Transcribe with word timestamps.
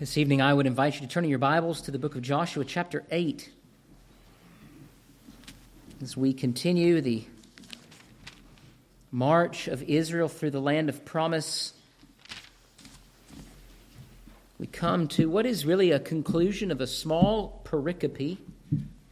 This 0.00 0.18
evening, 0.18 0.42
I 0.42 0.52
would 0.52 0.66
invite 0.66 0.94
you 0.94 1.02
to 1.02 1.06
turn 1.06 1.22
in 1.22 1.30
your 1.30 1.38
Bibles 1.38 1.82
to 1.82 1.92
the 1.92 2.00
book 2.00 2.16
of 2.16 2.22
Joshua, 2.22 2.64
chapter 2.64 3.04
8. 3.12 3.48
As 6.02 6.16
we 6.16 6.32
continue 6.32 7.00
the 7.00 7.22
march 9.12 9.68
of 9.68 9.84
Israel 9.84 10.26
through 10.26 10.50
the 10.50 10.60
land 10.60 10.88
of 10.88 11.04
promise, 11.04 11.74
we 14.58 14.66
come 14.66 15.06
to 15.06 15.30
what 15.30 15.46
is 15.46 15.64
really 15.64 15.92
a 15.92 16.00
conclusion 16.00 16.72
of 16.72 16.80
a 16.80 16.88
small 16.88 17.62
pericope. 17.62 18.38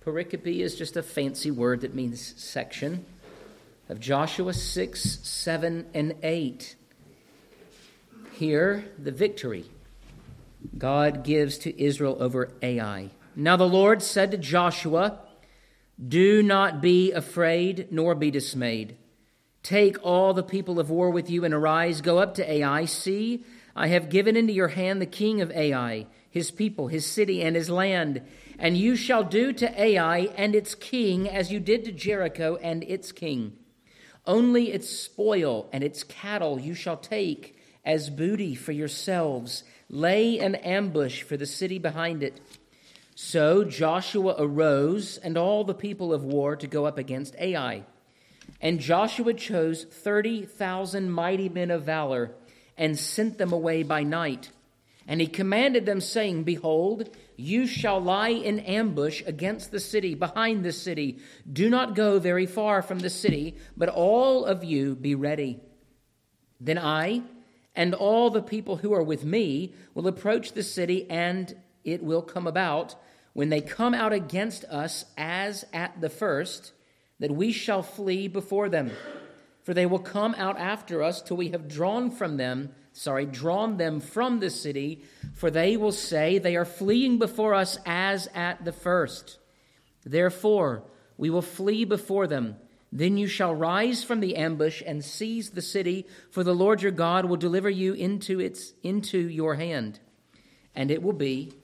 Pericope 0.05 0.59
is 0.59 0.75
just 0.75 0.97
a 0.97 1.03
fancy 1.05 1.53
word 1.53 1.83
that 1.83 1.95
means 1.95 2.35
section 2.43 3.05
of 3.89 4.01
Joshua 4.01 4.53
6, 4.53 5.21
7, 5.23 5.87
and 5.95 6.17
8. 6.25 6.75
Here, 8.33 8.85
the 8.99 9.13
victory 9.13 9.67
God 10.77 11.25
gives 11.25 11.59
to 11.59 11.83
Israel 11.83 12.17
over 12.21 12.53
Ai. 12.63 13.11
Now 13.35 13.57
the 13.57 13.69
Lord 13.69 14.03
said 14.03 14.31
to 14.31 14.39
Joshua, 14.39 15.21
Do 16.09 16.43
not 16.43 16.81
be 16.81 17.13
afraid 17.13 17.89
nor 17.91 18.15
be 18.15 18.31
dismayed. 18.31 18.97
Take 19.63 20.05
all 20.05 20.35
the 20.35 20.43
people 20.43 20.81
of 20.81 20.91
war 20.91 21.11
with 21.11 21.31
you 21.31 21.45
and 21.45 21.55
arise, 21.55 22.01
go 22.01 22.19
up 22.19 22.35
to 22.35 22.51
Ai. 22.51 22.85
See, 22.85 23.45
I 23.77 23.87
have 23.89 24.11
given 24.11 24.37
into 24.37 24.53
your 24.53 24.69
hand 24.69 25.01
the 25.01 25.07
king 25.07 25.41
of 25.41 25.53
Ai, 25.53 26.07
his 26.29 26.51
people, 26.51 26.89
his 26.89 27.07
city, 27.07 27.43
and 27.43 27.55
his 27.55 27.71
land. 27.71 28.23
And 28.59 28.77
you 28.77 28.97
shall 28.97 29.25
do 29.25 29.53
to 29.53 29.81
Ai 29.81 30.31
and 30.37 30.55
its 30.55 30.75
king 30.75 31.29
as 31.29 31.53
you 31.53 31.61
did 31.61 31.85
to 31.85 31.93
Jericho 31.93 32.57
and 32.57 32.83
its 32.85 33.13
king. 33.13 33.53
Only 34.27 34.73
its 34.73 34.89
spoil 34.89 35.69
and 35.73 35.83
its 35.83 36.05
cattle 36.05 36.61
you 36.61 36.75
shall 36.75 36.97
take 36.97 37.57
as 37.85 38.11
booty 38.11 38.55
for 38.55 38.73
yourselves 38.73 39.65
lay 39.93 40.41
an 40.41 40.57
ambush 40.57 41.23
for 41.23 41.37
the 41.37 41.47
city 41.47 41.79
behind 41.79 42.25
it. 42.25 42.41
So 43.15 43.63
Joshua 43.63 44.35
arose 44.39 45.19
and 45.19 45.37
all 45.37 45.63
the 45.63 45.75
people 45.75 46.13
of 46.13 46.25
war 46.25 46.57
to 46.57 46.67
go 46.67 46.87
up 46.87 46.99
against 46.99 47.37
Ai. 47.39 47.85
And 48.61 48.81
Joshua 48.81 49.35
chose 49.35 49.85
30,000 49.85 51.11
mighty 51.11 51.49
men 51.49 51.71
of 51.71 51.85
valor 51.85 52.35
and 52.77 52.99
sent 52.99 53.39
them 53.39 53.53
away 53.53 53.83
by 53.83 54.03
night. 54.03 54.51
And 55.07 55.21
he 55.21 55.27
commanded 55.27 55.85
them, 55.85 56.01
saying, 56.01 56.45
Behold, 56.45 57.11
you 57.37 57.67
shall 57.67 58.01
lie 58.01 58.29
in 58.29 58.61
ambush 58.61 59.23
against 59.27 59.73
the 59.73 59.81
city, 59.81 60.15
behind 60.15 60.65
the 60.65 60.73
city. 60.73 61.19
Do 61.51 61.69
not 61.69 61.97
go 61.97 62.19
very 62.19 62.47
far 62.47 62.83
from 62.83 63.01
the 63.01 63.11
city, 63.11 63.57
but 63.77 63.89
all 63.89 64.45
of 64.45 64.65
you 64.65 64.95
be 64.95 65.17
ready. 65.17 65.61
Then 66.61 66.79
I 66.79 67.23
and 67.75 67.95
all 67.95 68.31
the 68.31 68.43
people 68.43 68.77
who 68.77 68.93
are 68.93 69.03
with 69.03 69.25
me 69.25 69.75
will 69.95 70.07
approach 70.07 70.53
the 70.53 70.63
city, 70.63 71.09
and 71.11 71.55
it 71.85 72.03
will 72.03 72.23
come 72.23 72.47
about 72.47 72.95
when 73.33 73.49
they 73.49 73.61
come 73.61 73.95
out 73.95 74.13
against 74.13 74.65
us 74.65 75.05
as 75.17 75.65
at 75.73 76.01
the 76.01 76.11
first, 76.11 76.73
that 77.19 77.31
we 77.31 77.51
shall 77.51 77.83
flee 77.83 78.29
before 78.29 78.69
them. 78.69 78.91
For 79.63 79.73
they 79.73 79.87
will 79.87 80.01
come 80.01 80.35
out 80.37 80.59
after 80.59 81.03
us 81.03 81.23
till 81.23 81.37
we 81.37 81.51
have 81.51 81.69
drawn 81.69 82.11
from 82.11 82.37
them, 82.37 82.71
sorry, 82.93 83.25
drawn 83.25 83.77
them 83.77 84.01
from 84.01 84.41
the 84.41 84.51
city, 84.51 85.03
for 85.35 85.51
they 85.51 85.77
will 85.77 85.93
say, 85.93 86.39
They 86.39 86.57
are 86.57 86.65
fleeing 86.65 87.19
before 87.19 87.55
us 87.55 87.79
as 87.87 88.29
at 88.35 88.65
the 88.65 88.73
first. 88.73 89.39
Therefore, 90.05 90.83
we 91.17 91.31
will 91.31 91.43
flee 91.43 91.85
before 91.85 92.27
them 92.27 92.57
then 92.95 93.17
you 93.17 93.27
shall 93.27 93.55
rise 93.55 94.05
from 94.05 94.21
the 94.21 94.37
ambush 94.37 94.83
and 94.87 95.03
seize 95.03 95.51
the 95.51 95.63
city, 95.63 96.07
for 96.31 96.45
the 96.45 96.55
Lord 96.55 96.83
your 96.83 96.93
God 96.93 97.25
will 97.25 97.39
deliver 97.39 97.71
you 97.71 97.95
into 97.95 98.39
its 98.39 98.75
into 98.83 99.19
your 99.19 99.55
hand. 99.55 99.99
And 100.75 100.91
it 100.91 101.03
will 101.03 101.15
be 101.15 101.55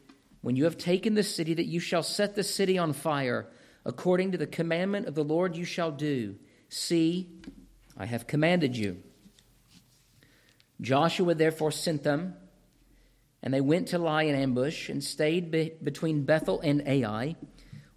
when 0.41 0.57
you 0.57 0.65
have 0.65 0.79
taken 0.79 1.15
the 1.15 1.23
city 1.23 1.53
that 1.53 1.67
you 1.67 1.81
shall 1.81 2.03
set 2.03 2.35
the 2.35 2.43
city 2.43 2.79
on 2.79 2.95
fire, 2.95 3.47
according 3.85 4.33
to 4.33 4.39
the 4.39 4.47
commandment 4.47 5.07
of 5.07 5.15
the 5.15 5.25
Lord 5.25 5.55
you 5.55 5.67
shall 5.67 5.91
do. 5.91 6.37
See, 6.71 7.29
I 7.95 8.07
have 8.07 8.27
commanded 8.27 8.75
you. 8.75 9.03
Joshua 10.81 11.35
therefore 11.35 11.73
sent 11.73 12.05
them, 12.05 12.37
and 13.43 13.53
they 13.53 13.61
went 13.61 13.89
to 13.89 13.99
lie 13.99 14.23
in 14.23 14.35
ambush 14.35 14.89
and 14.89 15.05
stayed 15.05 15.51
be- 15.51 15.73
between 15.83 16.25
Bethel 16.25 16.61
and 16.61 16.87
Ai 16.87 17.37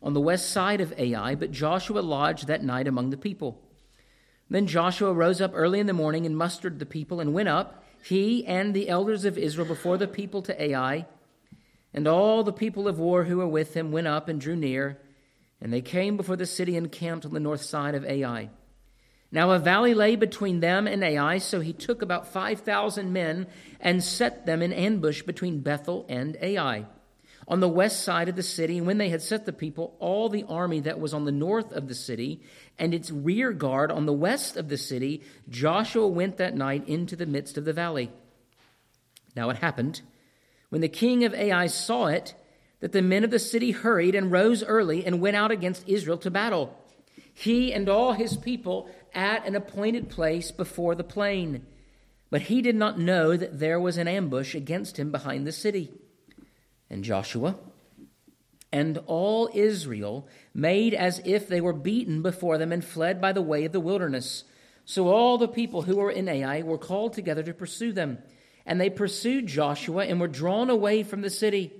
on 0.01 0.13
the 0.13 0.21
west 0.21 0.49
side 0.49 0.81
of 0.81 0.93
Ai, 0.97 1.35
but 1.35 1.51
Joshua 1.51 1.99
lodged 1.99 2.47
that 2.47 2.63
night 2.63 2.87
among 2.87 3.09
the 3.09 3.17
people. 3.17 3.61
Then 4.49 4.67
Joshua 4.67 5.13
rose 5.13 5.39
up 5.39 5.51
early 5.53 5.79
in 5.79 5.87
the 5.87 5.93
morning 5.93 6.25
and 6.25 6.35
mustered 6.35 6.79
the 6.79 6.85
people 6.85 7.19
and 7.19 7.33
went 7.33 7.49
up, 7.49 7.83
he 8.03 8.45
and 8.45 8.73
the 8.73 8.89
elders 8.89 9.25
of 9.25 9.37
Israel, 9.37 9.67
before 9.67 9.97
the 9.97 10.07
people 10.07 10.41
to 10.41 10.61
Ai. 10.61 11.05
And 11.93 12.07
all 12.07 12.43
the 12.43 12.51
people 12.51 12.87
of 12.87 12.99
war 12.99 13.25
who 13.25 13.37
were 13.37 13.47
with 13.47 13.75
him 13.75 13.91
went 13.91 14.07
up 14.07 14.27
and 14.27 14.41
drew 14.41 14.55
near, 14.55 14.99
and 15.61 15.71
they 15.71 15.81
came 15.81 16.17
before 16.17 16.35
the 16.35 16.45
city 16.45 16.75
and 16.75 16.91
camped 16.91 17.25
on 17.25 17.33
the 17.33 17.39
north 17.39 17.61
side 17.61 17.93
of 17.93 18.05
Ai. 18.05 18.49
Now 19.31 19.51
a 19.51 19.59
valley 19.59 19.93
lay 19.93 20.15
between 20.15 20.59
them 20.59 20.87
and 20.87 21.03
Ai, 21.03 21.37
so 21.37 21.61
he 21.61 21.73
took 21.73 22.01
about 22.01 22.27
5,000 22.27 23.13
men 23.13 23.47
and 23.79 24.03
set 24.03 24.45
them 24.45 24.61
in 24.61 24.73
ambush 24.73 25.21
between 25.21 25.61
Bethel 25.61 26.05
and 26.09 26.35
Ai 26.41 26.87
on 27.47 27.59
the 27.59 27.69
west 27.69 28.03
side 28.03 28.29
of 28.29 28.35
the 28.35 28.43
city. 28.43 28.77
And 28.77 28.87
when 28.87 28.97
they 28.97 29.09
had 29.09 29.21
set 29.21 29.45
the 29.45 29.53
people, 29.53 29.95
all 29.99 30.29
the 30.29 30.45
army 30.47 30.79
that 30.81 30.99
was 30.99 31.13
on 31.13 31.25
the 31.25 31.31
north 31.31 31.71
of 31.71 31.87
the 31.87 31.95
city 31.95 32.41
and 32.77 32.93
its 32.93 33.11
rear 33.11 33.51
guard 33.51 33.91
on 33.91 34.05
the 34.05 34.13
west 34.13 34.57
of 34.57 34.69
the 34.69 34.77
city, 34.77 35.21
Joshua 35.49 36.07
went 36.07 36.37
that 36.37 36.55
night 36.55 36.87
into 36.87 37.15
the 37.15 37.25
midst 37.25 37.57
of 37.57 37.65
the 37.65 37.73
valley. 37.73 38.11
Now 39.35 39.49
it 39.49 39.57
happened, 39.57 40.01
when 40.69 40.81
the 40.81 40.89
king 40.89 41.23
of 41.23 41.33
Ai 41.33 41.67
saw 41.67 42.07
it, 42.07 42.35
that 42.79 42.91
the 42.91 43.01
men 43.01 43.23
of 43.23 43.31
the 43.31 43.39
city 43.39 43.71
hurried 43.71 44.15
and 44.15 44.31
rose 44.31 44.63
early 44.63 45.05
and 45.05 45.21
went 45.21 45.35
out 45.35 45.51
against 45.51 45.87
Israel 45.87 46.17
to 46.19 46.31
battle. 46.31 46.75
He 47.33 47.73
and 47.73 47.87
all 47.87 48.13
his 48.13 48.35
people 48.37 48.89
at 49.13 49.45
an 49.45 49.55
appointed 49.55 50.09
place 50.09 50.51
before 50.51 50.95
the 50.95 51.03
plain. 51.03 51.65
But 52.29 52.43
he 52.43 52.61
did 52.61 52.75
not 52.75 52.99
know 52.99 53.35
that 53.37 53.59
there 53.59 53.79
was 53.79 53.97
an 53.97 54.07
ambush 54.07 54.55
against 54.55 54.97
him 54.97 55.11
behind 55.11 55.45
the 55.45 55.51
city 55.51 55.91
and 56.91 57.03
Joshua 57.03 57.55
and 58.71 58.99
all 59.05 59.49
Israel 59.53 60.27
made 60.53 60.93
as 60.93 61.19
if 61.25 61.47
they 61.47 61.61
were 61.61 61.73
beaten 61.73 62.21
before 62.21 62.57
them 62.57 62.71
and 62.71 62.85
fled 62.85 63.19
by 63.19 63.31
the 63.31 63.41
way 63.41 63.65
of 63.65 63.71
the 63.71 63.79
wilderness. 63.79 64.43
So 64.85 65.07
all 65.07 65.37
the 65.37 65.47
people 65.47 65.83
who 65.83 65.97
were 65.97 66.11
in 66.11 66.29
Ai 66.29 66.61
were 66.61 66.77
called 66.77 67.13
together 67.13 67.43
to 67.43 67.53
pursue 67.53 67.91
them. 67.91 68.19
And 68.65 68.79
they 68.79 68.89
pursued 68.89 69.47
Joshua 69.47 70.05
and 70.05 70.19
were 70.19 70.27
drawn 70.27 70.69
away 70.69 71.03
from 71.03 71.21
the 71.21 71.29
city. 71.29 71.73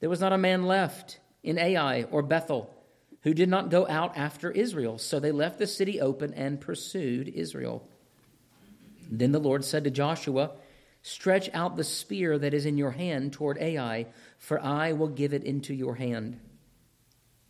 There 0.00 0.08
was 0.08 0.20
not 0.20 0.32
a 0.32 0.38
man 0.38 0.64
left 0.64 1.20
in 1.42 1.58
Ai 1.58 2.04
or 2.04 2.22
Bethel 2.22 2.74
who 3.22 3.34
did 3.34 3.48
not 3.48 3.70
go 3.70 3.86
out 3.86 4.16
after 4.16 4.50
Israel. 4.50 4.96
So 4.96 5.20
they 5.20 5.32
left 5.32 5.58
the 5.58 5.66
city 5.66 6.00
open 6.00 6.32
and 6.34 6.60
pursued 6.60 7.28
Israel. 7.28 7.86
Then 9.10 9.32
the 9.32 9.38
Lord 9.38 9.64
said 9.64 9.84
to 9.84 9.90
Joshua, 9.90 10.52
Stretch 11.02 11.48
out 11.54 11.76
the 11.76 11.84
spear 11.84 12.38
that 12.38 12.52
is 12.52 12.66
in 12.66 12.76
your 12.76 12.90
hand 12.90 13.32
toward 13.32 13.58
Ai, 13.58 14.06
for 14.38 14.60
I 14.60 14.92
will 14.92 15.08
give 15.08 15.32
it 15.32 15.44
into 15.44 15.74
your 15.74 15.94
hand. 15.94 16.38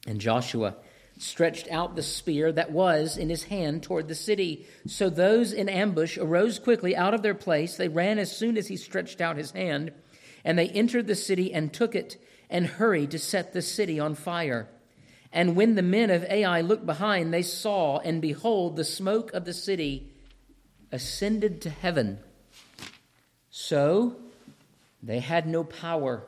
And 0.07 0.21
Joshua 0.21 0.77
stretched 1.19 1.69
out 1.71 1.97
the 1.97 2.03
spear 2.03 2.51
that 2.51 2.73
was 2.73 3.19
in 3.19 3.29
his 3.29 3.45
hand 3.45 3.83
toward 3.83 4.09
the 4.09 4.15
city. 4.15 4.67
So 4.87 5.11
those 5.11 5.53
in 5.53 5.69
ambush 5.69 6.17
arose 6.17 6.59
quickly 6.59 6.97
out 6.97 7.13
of 7.13 7.23
their 7.23 7.35
place. 7.35 7.77
They 7.77 7.89
ran 7.89 8.19
as 8.19 8.35
soon 8.35 8.57
as 8.57 8.69
he 8.69 8.77
stretched 8.77 9.21
out 9.21 9.37
his 9.37 9.51
hand, 9.51 9.93
and 10.45 10.59
they 10.59 10.69
entered 10.69 11.07
the 11.07 11.15
city 11.15 11.53
and 11.53 11.73
took 11.73 11.95
it, 11.95 12.17
and 12.49 12.67
hurried 12.67 13.11
to 13.13 13.19
set 13.19 13.53
the 13.53 13.63
city 13.63 14.01
on 14.01 14.15
fire. 14.15 14.69
And 15.33 15.55
when 15.55 15.77
the 15.77 15.83
men 15.83 16.11
of 16.11 16.25
Ai 16.25 16.63
looked 16.63 16.87
behind, 16.87 17.33
they 17.33 17.43
saw, 17.43 17.99
and 17.99 18.21
behold, 18.21 18.77
the 18.77 18.85
smoke 18.85 19.33
of 19.33 19.45
the 19.45 19.55
city 19.55 20.11
ascended 20.91 21.61
to 21.63 21.71
heaven. 21.71 22.19
So 23.51 24.17
they 25.03 25.21
had 25.21 25.47
no 25.47 25.65
power 25.65 26.25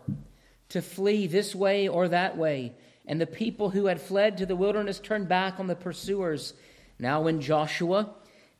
to 0.70 0.82
flee 0.82 1.26
this 1.26 1.54
way 1.54 1.86
or 1.86 2.08
that 2.08 2.36
way. 2.36 2.72
And 3.06 3.20
the 3.20 3.26
people 3.26 3.70
who 3.70 3.86
had 3.86 4.00
fled 4.00 4.38
to 4.38 4.46
the 4.46 4.56
wilderness 4.56 4.98
turned 4.98 5.28
back 5.28 5.60
on 5.60 5.66
the 5.66 5.76
pursuers. 5.76 6.54
Now, 6.98 7.22
when 7.22 7.40
Joshua 7.40 8.10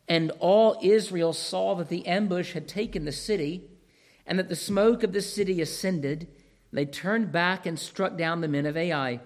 and 0.09 0.31
all 0.39 0.79
Israel 0.83 1.33
saw 1.33 1.75
that 1.77 1.89
the 1.89 2.07
ambush 2.07 2.53
had 2.53 2.69
taken 2.69 3.05
the 3.05 3.13
city, 3.13 3.69
and 4.27 4.39
that 4.39 4.49
the 4.49 4.57
smoke 4.57 5.03
of 5.03 5.13
the 5.13 5.23
city 5.23 5.61
ascended, 5.61 6.29
they 6.73 6.85
turned 6.85 7.33
back 7.33 7.67
and 7.67 7.79
struck 7.79 8.17
down 8.17 8.41
the 8.41 8.49
men 8.49 8.67
of 8.67 8.77
Ai. 8.77 9.21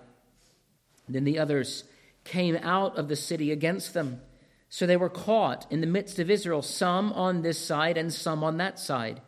Then 1.09 1.25
the 1.25 1.39
others 1.39 1.85
came 2.25 2.57
out 2.57 2.97
of 2.97 3.09
the 3.09 3.17
city 3.17 3.53
against 3.53 3.95
them. 3.95 4.21
So 4.69 4.87
they 4.87 4.97
were 4.97 5.11
caught 5.11 5.67
in 5.71 5.81
the 5.81 5.87
midst 5.87 6.19
of 6.19 6.31
Israel, 6.31 6.63
some 6.63 7.13
on 7.13 7.43
this 7.43 7.59
side 7.59 7.97
and 7.97 8.13
some 8.13 8.43
on 8.43 8.57
that 8.57 8.79
side 8.79 9.21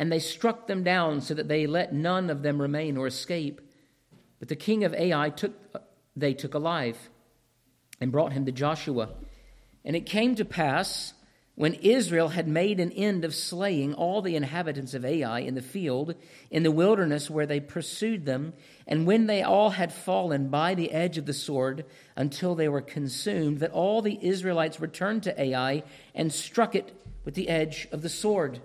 and 0.00 0.10
they 0.10 0.18
struck 0.18 0.66
them 0.66 0.82
down 0.82 1.20
so 1.20 1.34
that 1.34 1.46
they 1.46 1.66
let 1.66 1.92
none 1.92 2.30
of 2.30 2.40
them 2.40 2.58
remain 2.58 2.96
or 2.96 3.06
escape. 3.06 3.60
But 4.38 4.48
the 4.48 4.56
king 4.56 4.82
of 4.84 4.94
Ai 4.94 5.28
took, 5.28 5.52
they 6.16 6.32
took 6.32 6.54
alive 6.54 6.96
and 8.00 8.10
brought 8.10 8.32
him 8.32 8.46
to 8.46 8.52
Joshua. 8.52 9.10
And 9.84 9.94
it 9.94 10.06
came 10.06 10.34
to 10.36 10.44
pass 10.46 11.12
when 11.54 11.74
Israel 11.74 12.28
had 12.28 12.48
made 12.48 12.80
an 12.80 12.92
end 12.92 13.26
of 13.26 13.34
slaying 13.34 13.92
all 13.92 14.22
the 14.22 14.36
inhabitants 14.36 14.94
of 14.94 15.04
Ai 15.04 15.40
in 15.40 15.54
the 15.54 15.60
field, 15.60 16.14
in 16.50 16.62
the 16.62 16.70
wilderness 16.70 17.28
where 17.28 17.44
they 17.44 17.60
pursued 17.60 18.24
them, 18.24 18.54
and 18.86 19.06
when 19.06 19.26
they 19.26 19.42
all 19.42 19.68
had 19.68 19.92
fallen 19.92 20.48
by 20.48 20.74
the 20.74 20.92
edge 20.92 21.18
of 21.18 21.26
the 21.26 21.34
sword 21.34 21.84
until 22.16 22.54
they 22.54 22.70
were 22.70 22.80
consumed, 22.80 23.60
that 23.60 23.72
all 23.72 24.00
the 24.00 24.18
Israelites 24.22 24.80
returned 24.80 25.24
to 25.24 25.38
Ai 25.38 25.82
and 26.14 26.32
struck 26.32 26.74
it 26.74 26.94
with 27.22 27.34
the 27.34 27.50
edge 27.50 27.86
of 27.92 28.00
the 28.00 28.08
sword. 28.08 28.62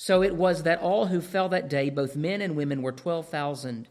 So 0.00 0.22
it 0.22 0.36
was 0.36 0.62
that 0.62 0.80
all 0.80 1.06
who 1.06 1.20
fell 1.20 1.48
that 1.48 1.68
day, 1.68 1.90
both 1.90 2.14
men 2.14 2.40
and 2.40 2.54
women, 2.54 2.82
were 2.82 2.92
12,000, 2.92 3.88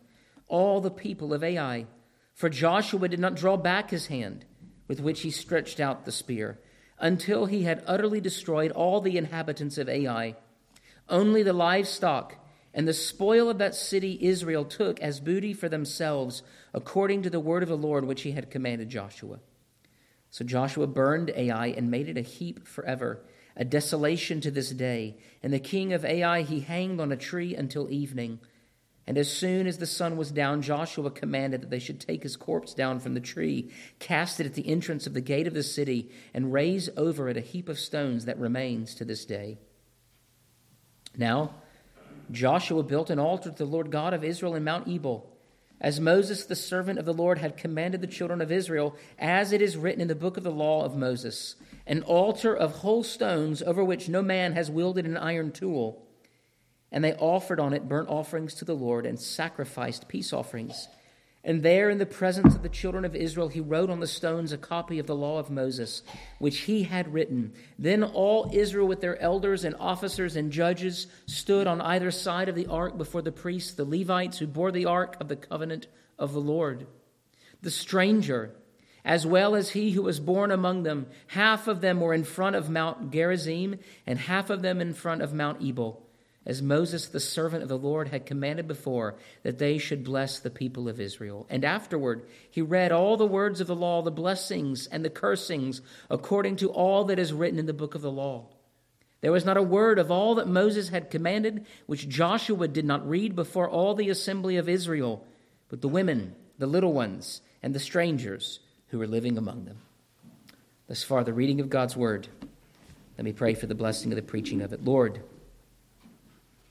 all 0.47 0.79
the 0.79 0.89
people 0.89 1.33
of 1.33 1.43
Ai. 1.43 1.85
For 2.33 2.47
Joshua 2.47 3.09
did 3.09 3.19
not 3.19 3.35
draw 3.35 3.57
back 3.57 3.89
his 3.89 4.07
hand 4.07 4.45
with 4.87 5.01
which 5.01 5.23
he 5.23 5.31
stretched 5.31 5.81
out 5.81 6.05
the 6.05 6.13
spear 6.13 6.61
until 6.97 7.47
he 7.47 7.63
had 7.63 7.83
utterly 7.85 8.21
destroyed 8.21 8.71
all 8.71 9.01
the 9.01 9.17
inhabitants 9.17 9.77
of 9.77 9.89
Ai. 9.89 10.37
Only 11.09 11.43
the 11.43 11.51
livestock 11.51 12.37
and 12.73 12.87
the 12.87 12.93
spoil 12.93 13.49
of 13.49 13.57
that 13.57 13.75
city 13.75 14.17
Israel 14.21 14.63
took 14.63 15.01
as 15.01 15.19
booty 15.19 15.51
for 15.51 15.67
themselves, 15.67 16.41
according 16.73 17.23
to 17.23 17.29
the 17.29 17.41
word 17.41 17.63
of 17.63 17.69
the 17.69 17.75
Lord 17.75 18.05
which 18.05 18.21
he 18.21 18.31
had 18.31 18.49
commanded 18.49 18.87
Joshua. 18.87 19.41
So 20.29 20.45
Joshua 20.45 20.87
burned 20.87 21.33
Ai 21.35 21.67
and 21.67 21.91
made 21.91 22.07
it 22.07 22.17
a 22.17 22.21
heap 22.21 22.65
forever, 22.65 23.25
a 23.57 23.65
desolation 23.65 24.39
to 24.41 24.51
this 24.51 24.69
day. 24.69 25.17
And 25.43 25.51
the 25.51 25.59
king 25.59 25.91
of 25.91 26.05
Ai 26.05 26.43
he 26.43 26.61
hanged 26.61 27.01
on 27.01 27.11
a 27.11 27.17
tree 27.17 27.55
until 27.55 27.91
evening. 27.91 28.39
And 29.07 29.17
as 29.17 29.31
soon 29.31 29.67
as 29.67 29.77
the 29.77 29.85
sun 29.85 30.15
was 30.17 30.31
down, 30.31 30.61
Joshua 30.61 31.09
commanded 31.09 31.61
that 31.61 31.69
they 31.69 31.79
should 31.79 31.99
take 31.99 32.23
his 32.23 32.35
corpse 32.35 32.73
down 32.73 32.99
from 32.99 33.13
the 33.13 33.19
tree, 33.19 33.71
cast 33.99 34.39
it 34.39 34.45
at 34.45 34.53
the 34.53 34.67
entrance 34.67 35.07
of 35.07 35.13
the 35.13 35.21
gate 35.21 35.47
of 35.47 35.53
the 35.53 35.63
city, 35.63 36.11
and 36.33 36.53
raise 36.53 36.89
over 36.97 37.29
it 37.29 37.37
a 37.37 37.41
heap 37.41 37.69
of 37.69 37.79
stones 37.79 38.25
that 38.25 38.37
remains 38.37 38.93
to 38.95 39.05
this 39.05 39.25
day. 39.25 39.57
Now, 41.17 41.55
Joshua 42.31 42.83
built 42.83 43.09
an 43.09 43.19
altar 43.19 43.49
to 43.49 43.55
the 43.55 43.65
Lord 43.65 43.91
God 43.91 44.13
of 44.13 44.23
Israel 44.23 44.55
in 44.55 44.65
Mount 44.65 44.87
Ebal, 44.87 45.25
as 45.79 45.99
Moses, 45.99 46.45
the 46.45 46.55
servant 46.55 46.97
of 46.97 47.05
the 47.05 47.13
Lord, 47.13 47.37
had 47.37 47.57
commanded 47.57 48.01
the 48.01 48.07
children 48.07 48.41
of 48.41 48.51
Israel, 48.51 48.95
as 49.19 49.51
it 49.51 49.61
is 49.61 49.77
written 49.77 50.01
in 50.01 50.07
the 50.07 50.15
book 50.15 50.37
of 50.37 50.43
the 50.43 50.51
law 50.51 50.83
of 50.83 50.95
Moses 50.95 51.55
an 51.87 52.03
altar 52.03 52.53
of 52.55 52.73
whole 52.73 53.03
stones 53.03 53.63
over 53.63 53.83
which 53.83 54.09
no 54.09 54.21
man 54.21 54.53
has 54.53 54.69
wielded 54.69 55.05
an 55.05 55.17
iron 55.17 55.51
tool. 55.51 56.05
And 56.91 57.03
they 57.03 57.13
offered 57.13 57.59
on 57.59 57.73
it 57.73 57.87
burnt 57.87 58.09
offerings 58.09 58.53
to 58.55 58.65
the 58.65 58.75
Lord 58.75 59.05
and 59.05 59.19
sacrificed 59.19 60.07
peace 60.07 60.33
offerings. 60.33 60.89
And 61.47 61.63
there, 61.63 61.89
in 61.89 61.97
the 61.97 62.05
presence 62.05 62.55
of 62.55 62.61
the 62.61 62.67
children 62.67 63.05
of 63.05 63.15
Israel, 63.15 63.47
he 63.47 63.61
wrote 63.61 63.89
on 63.89 64.01
the 64.01 64.05
stones 64.05 64.51
a 64.51 64.57
copy 64.57 64.99
of 64.99 65.07
the 65.07 65.15
law 65.15 65.39
of 65.39 65.49
Moses, 65.49 66.03
which 66.39 66.57
he 66.57 66.83
had 66.83 67.13
written. 67.13 67.53
Then 67.79 68.03
all 68.03 68.51
Israel, 68.51 68.85
with 68.85 68.99
their 68.99 69.17
elders 69.21 69.63
and 69.63 69.73
officers 69.79 70.35
and 70.35 70.51
judges, 70.51 71.07
stood 71.25 71.65
on 71.65 71.79
either 71.79 72.11
side 72.11 72.49
of 72.49 72.55
the 72.55 72.67
ark 72.67 72.97
before 72.97 73.21
the 73.21 73.31
priests, 73.31 73.73
the 73.73 73.85
Levites, 73.85 74.39
who 74.39 74.45
bore 74.45 74.73
the 74.73 74.87
ark 74.87 75.15
of 75.21 75.29
the 75.29 75.37
covenant 75.37 75.87
of 76.19 76.33
the 76.33 76.41
Lord. 76.41 76.85
The 77.61 77.71
stranger, 77.71 78.53
as 79.05 79.25
well 79.25 79.55
as 79.55 79.69
he 79.69 79.91
who 79.91 80.01
was 80.01 80.19
born 80.19 80.51
among 80.51 80.83
them, 80.83 81.07
half 81.27 81.69
of 81.69 81.79
them 81.79 82.01
were 82.01 82.13
in 82.13 82.25
front 82.25 82.57
of 82.57 82.69
Mount 82.69 83.09
Gerizim, 83.09 83.79
and 84.05 84.19
half 84.19 84.49
of 84.49 84.61
them 84.61 84.81
in 84.81 84.93
front 84.93 85.21
of 85.21 85.33
Mount 85.33 85.63
Ebal 85.63 86.06
as 86.47 86.61
Moses, 86.61 87.07
the 87.07 87.19
servant 87.19 87.61
of 87.61 87.67
the 87.67 87.77
Lord, 87.77 88.07
had 88.07 88.25
commanded 88.25 88.69
before, 88.69 89.15
that 89.43 89.59
they 89.59 89.77
should 89.77 90.05
bless 90.05 90.39
the 90.39 90.49
people 90.49 90.87
of 90.87 90.99
Israel. 90.99 91.45
And 91.49 91.65
afterward, 91.65 92.25
he 92.49 92.61
read 92.61 92.93
all 92.93 93.17
the 93.17 93.27
words 93.27 93.59
of 93.59 93.67
the 93.67 93.75
law, 93.75 94.01
the 94.01 94.11
blessings 94.11 94.87
and 94.87 95.03
the 95.03 95.09
cursings, 95.09 95.81
according 96.09 96.55
to 96.55 96.69
all 96.69 97.03
that 97.03 97.19
is 97.19 97.33
written 97.33 97.59
in 97.59 97.65
the 97.65 97.73
book 97.73 97.95
of 97.95 98.01
the 98.01 98.09
law. 98.09 98.47
There 99.19 99.31
was 99.33 99.43
not 99.43 99.57
a 99.57 99.61
word 99.61 99.99
of 99.99 100.09
all 100.09 100.35
that 100.35 100.47
Moses 100.47 100.87
had 100.87 101.11
commanded 101.11 101.65
which 101.85 102.07
Joshua 102.07 102.69
did 102.69 102.85
not 102.85 103.07
read 103.07 103.35
before 103.35 103.69
all 103.69 103.93
the 103.93 104.09
assembly 104.09 104.55
of 104.55 104.69
Israel, 104.69 105.27
but 105.67 105.81
the 105.81 105.89
women, 105.89 106.33
the 106.57 106.65
little 106.65 106.93
ones, 106.93 107.41
and 107.61 107.75
the 107.75 107.79
strangers 107.79 108.61
who 108.87 108.99
were 108.99 109.07
living 109.07 109.37
among 109.37 109.65
them. 109.65 109.79
Thus 110.87 111.03
far, 111.03 111.25
the 111.25 111.33
reading 111.33 111.59
of 111.59 111.69
God's 111.69 111.97
word. 111.97 112.29
Let 113.17 113.25
me 113.25 113.33
pray 113.33 113.53
for 113.53 113.65
the 113.65 113.75
blessing 113.75 114.13
of 114.13 114.15
the 114.15 114.21
preaching 114.21 114.61
of 114.61 114.71
it. 114.71 114.85
Lord, 114.85 115.21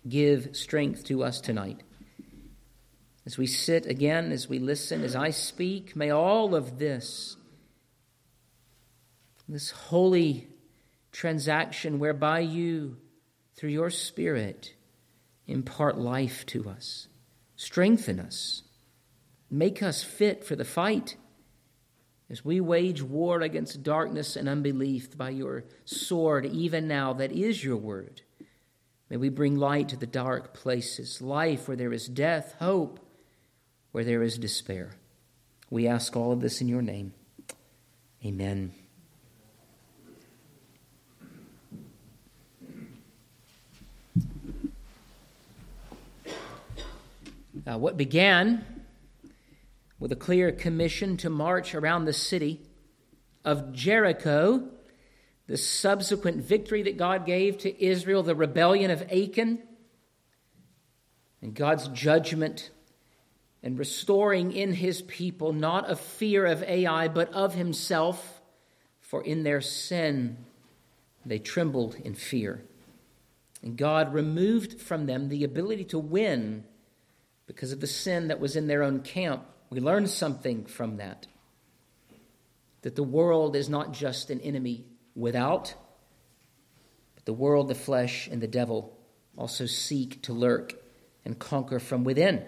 give 0.08 0.56
strength 0.56 1.04
to 1.04 1.22
us 1.22 1.40
tonight. 1.40 1.82
As 3.24 3.36
we 3.36 3.46
sit 3.46 3.86
again, 3.86 4.30
as 4.30 4.48
we 4.48 4.58
listen, 4.58 5.02
as 5.02 5.16
I 5.16 5.30
speak, 5.30 5.96
may 5.96 6.10
all 6.10 6.54
of 6.54 6.78
this, 6.78 7.36
this 9.48 9.70
holy 9.70 10.48
transaction 11.10 11.98
whereby 11.98 12.40
you, 12.40 12.98
through 13.56 13.70
your 13.70 13.90
Spirit, 13.90 14.74
impart 15.46 15.98
life 15.98 16.46
to 16.46 16.68
us, 16.68 17.08
strengthen 17.56 18.20
us, 18.20 18.62
make 19.50 19.82
us 19.82 20.04
fit 20.04 20.44
for 20.44 20.54
the 20.54 20.64
fight 20.64 21.16
as 22.28 22.44
we 22.44 22.60
wage 22.60 23.02
war 23.02 23.40
against 23.40 23.82
darkness 23.82 24.36
and 24.36 24.48
unbelief 24.48 25.16
by 25.16 25.30
your 25.30 25.64
sword, 25.84 26.44
even 26.46 26.88
now, 26.88 27.12
that 27.12 27.30
is 27.30 27.62
your 27.62 27.76
word. 27.76 28.22
May 29.08 29.16
we 29.16 29.28
bring 29.28 29.56
light 29.56 29.88
to 29.90 29.96
the 29.96 30.06
dark 30.06 30.52
places, 30.52 31.22
life 31.22 31.68
where 31.68 31.76
there 31.76 31.92
is 31.92 32.08
death, 32.08 32.56
hope 32.58 32.98
where 33.92 34.04
there 34.04 34.22
is 34.22 34.36
despair. 34.36 34.90
We 35.70 35.86
ask 35.86 36.16
all 36.16 36.32
of 36.32 36.40
this 36.40 36.60
in 36.60 36.68
your 36.68 36.82
name. 36.82 37.14
Amen. 38.24 38.72
Uh, 47.66 47.78
what 47.78 47.96
began 47.96 48.64
with 49.98 50.12
a 50.12 50.16
clear 50.16 50.52
commission 50.52 51.16
to 51.16 51.30
march 51.30 51.74
around 51.74 52.04
the 52.04 52.12
city 52.12 52.60
of 53.44 53.72
Jericho 53.72 54.68
the 55.46 55.56
subsequent 55.56 56.38
victory 56.38 56.82
that 56.82 56.96
God 56.96 57.24
gave 57.24 57.58
to 57.58 57.84
Israel, 57.84 58.22
the 58.22 58.34
rebellion 58.34 58.90
of 58.90 59.02
Achan, 59.12 59.62
and 61.40 61.54
God's 61.54 61.88
judgment 61.88 62.70
and 63.62 63.78
restoring 63.78 64.52
in 64.52 64.72
his 64.72 65.02
people 65.02 65.52
not 65.52 65.90
a 65.90 65.96
fear 65.96 66.46
of 66.46 66.62
Ai, 66.62 67.08
but 67.08 67.32
of 67.32 67.54
himself, 67.54 68.40
for 69.00 69.22
in 69.22 69.42
their 69.42 69.60
sin 69.60 70.36
they 71.24 71.38
trembled 71.38 71.96
in 72.04 72.14
fear. 72.14 72.62
And 73.62 73.76
God 73.76 74.14
removed 74.14 74.80
from 74.80 75.06
them 75.06 75.28
the 75.28 75.44
ability 75.44 75.84
to 75.86 75.98
win 75.98 76.64
because 77.46 77.72
of 77.72 77.80
the 77.80 77.86
sin 77.86 78.28
that 78.28 78.40
was 78.40 78.56
in 78.56 78.66
their 78.66 78.82
own 78.82 79.00
camp. 79.00 79.44
We 79.70 79.80
learn 79.80 80.06
something 80.06 80.66
from 80.66 80.98
that. 80.98 81.26
That 82.82 82.94
the 82.94 83.02
world 83.02 83.56
is 83.56 83.68
not 83.68 83.92
just 83.92 84.30
an 84.30 84.40
enemy 84.40 84.84
without, 85.16 85.74
but 87.14 87.24
the 87.24 87.32
world, 87.32 87.68
the 87.68 87.74
flesh, 87.74 88.28
and 88.30 88.40
the 88.40 88.46
devil 88.46 88.96
also 89.36 89.66
seek 89.66 90.22
to 90.22 90.32
lurk 90.32 90.74
and 91.24 91.38
conquer 91.38 91.80
from 91.80 92.04
within. 92.04 92.44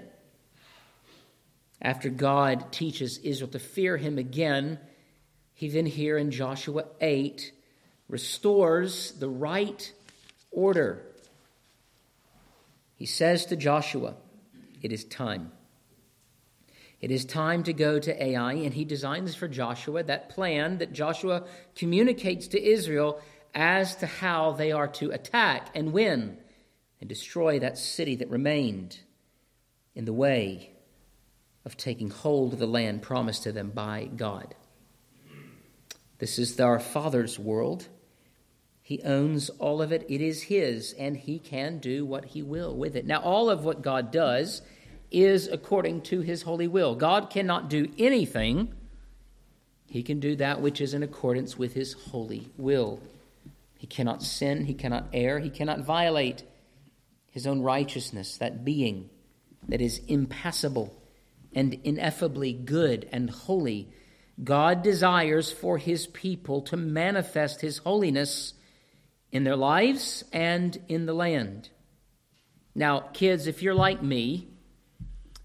After 1.81 2.09
God 2.09 2.73
teaches 2.73 3.19
Israel 3.19 3.51
to 3.51 3.59
fear 3.59 3.97
him 3.97 4.19
again, 4.19 4.79
he 5.55 5.69
then 5.69 5.87
here 5.87 6.19
in 6.19 6.31
Joshua 6.31 6.85
8 7.01 7.53
restores 8.09 9.13
the 9.13 9.29
right 9.29 9.93
order. 10.51 11.05
He 12.97 13.07
says 13.07 13.47
to 13.47 13.57
Joshua, 13.57 14.15
It 14.83 14.93
is 14.93 15.05
time. 15.05 15.53
It 17.01 17.11
is 17.13 17.25
time 17.25 17.63
to 17.65 17.73
go 17.73 18.01
to 18.01 18.23
Ai, 18.23 18.55
and 18.55 18.75
he 18.75 18.85
designs 18.85 19.35
for 19.35 19.47
Joshua 19.47 20.03
that 20.03 20.31
plan 20.31 20.79
that 20.79 20.93
Joshua 20.93 21.45
communicates 21.77 22.49
to 22.49 22.63
Israel 22.63 23.21
as 23.55 23.95
to 23.97 24.07
how 24.07 24.53
they 24.53 24.73
are 24.73 24.89
to 24.89 25.11
attack 25.11 25.71
and 25.75 25.93
win 25.93 26.39
and 27.01 27.09
destroy 27.09 27.61
that 27.61 27.79
city 27.79 28.17
that 28.17 28.31
remained 28.31 28.99
in 29.95 30.05
the 30.05 30.13
way 30.13 30.71
of 31.65 31.77
taking 31.77 32.11
hold 32.11 32.53
of 32.53 32.59
the 32.59 32.67
land 32.67 33.03
promised 33.03 33.45
to 33.45 33.53
them 33.53 33.71
by 33.71 34.09
God. 34.17 34.55
This 36.19 36.39
is 36.39 36.59
our 36.59 36.81
Father's 36.81 37.39
world. 37.39 37.87
He 38.83 39.03
owns 39.03 39.51
all 39.51 39.83
of 39.83 39.93
it, 39.93 40.05
it 40.09 40.21
is 40.21 40.45
His, 40.45 40.95
and 40.99 41.17
He 41.17 41.39
can 41.39 41.79
do 41.79 42.05
what 42.05 42.25
He 42.25 42.43
will 42.43 42.75
with 42.75 42.97
it. 42.97 43.07
Now, 43.07 43.21
all 43.21 43.51
of 43.51 43.65
what 43.65 43.83
God 43.83 44.11
does 44.11 44.63
is 45.11 45.49
according 45.49 46.03
to 46.03 46.21
his 46.21 46.43
holy 46.43 46.69
will. 46.69 46.95
God 46.95 47.31
cannot 47.31 47.71
do 47.71 47.91
anything, 47.99 48.73
he 49.87 50.03
can 50.03 50.21
do 50.21 50.37
that 50.37 50.61
which 50.61 50.81
is 50.81 50.93
in 50.93 51.03
accordance 51.03 51.57
with 51.57 51.73
his 51.73 51.95
holy 51.95 52.51
will. 52.57 53.01
He 53.79 53.87
cannot 53.87 54.23
sin, 54.23 54.65
he 54.65 54.75
cannot 54.75 55.09
err, 55.13 55.39
he 55.39 55.51
cannot 55.51 55.81
violate 55.81 56.43
his 57.31 57.47
own 57.47 57.63
righteousness, 57.63 58.37
that 58.39 58.65
being 58.65 59.09
that 59.69 59.81
is 59.81 60.01
impassible 60.09 60.95
and 61.55 61.79
ineffably 61.85 62.53
good 62.53 63.09
and 63.13 63.31
holy. 63.31 63.89
God 64.43 64.83
desires 64.83 65.51
for 65.51 65.79
his 65.79 66.07
people 66.07 66.63
to 66.63 66.77
manifest 66.77 67.61
his 67.61 67.79
holiness 67.79 68.55
in 69.33 69.45
their 69.45 69.57
lives 69.57 70.25
and 70.33 70.77
in 70.89 71.07
the 71.07 71.15
land. 71.15 71.71
Now, 72.75 73.01
kids, 73.01 73.47
if 73.47 73.63
you're 73.63 73.75
like 73.75 74.03
me, 74.03 74.49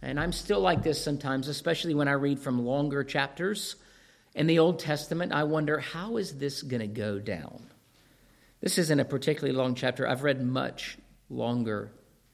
and 0.03 0.19
I'm 0.19 0.31
still 0.31 0.59
like 0.59 0.83
this 0.83 1.01
sometimes, 1.01 1.47
especially 1.47 1.93
when 1.93 2.07
I 2.07 2.13
read 2.13 2.39
from 2.39 2.65
longer 2.65 3.03
chapters 3.03 3.77
in 4.35 4.47
the 4.47 4.59
Old 4.59 4.79
Testament, 4.79 5.31
I 5.31 5.43
wonder 5.43 5.79
how 5.79 6.17
is 6.17 6.37
this 6.37 6.61
going 6.61 6.81
to 6.81 6.87
go 6.87 7.19
down? 7.19 7.67
This 8.61 8.77
isn't 8.77 8.99
a 8.99 9.05
particularly 9.05 9.55
long 9.55 9.75
chapter. 9.75 10.07
I've 10.07 10.23
read 10.23 10.43
much 10.43 10.97
longer 11.29 11.91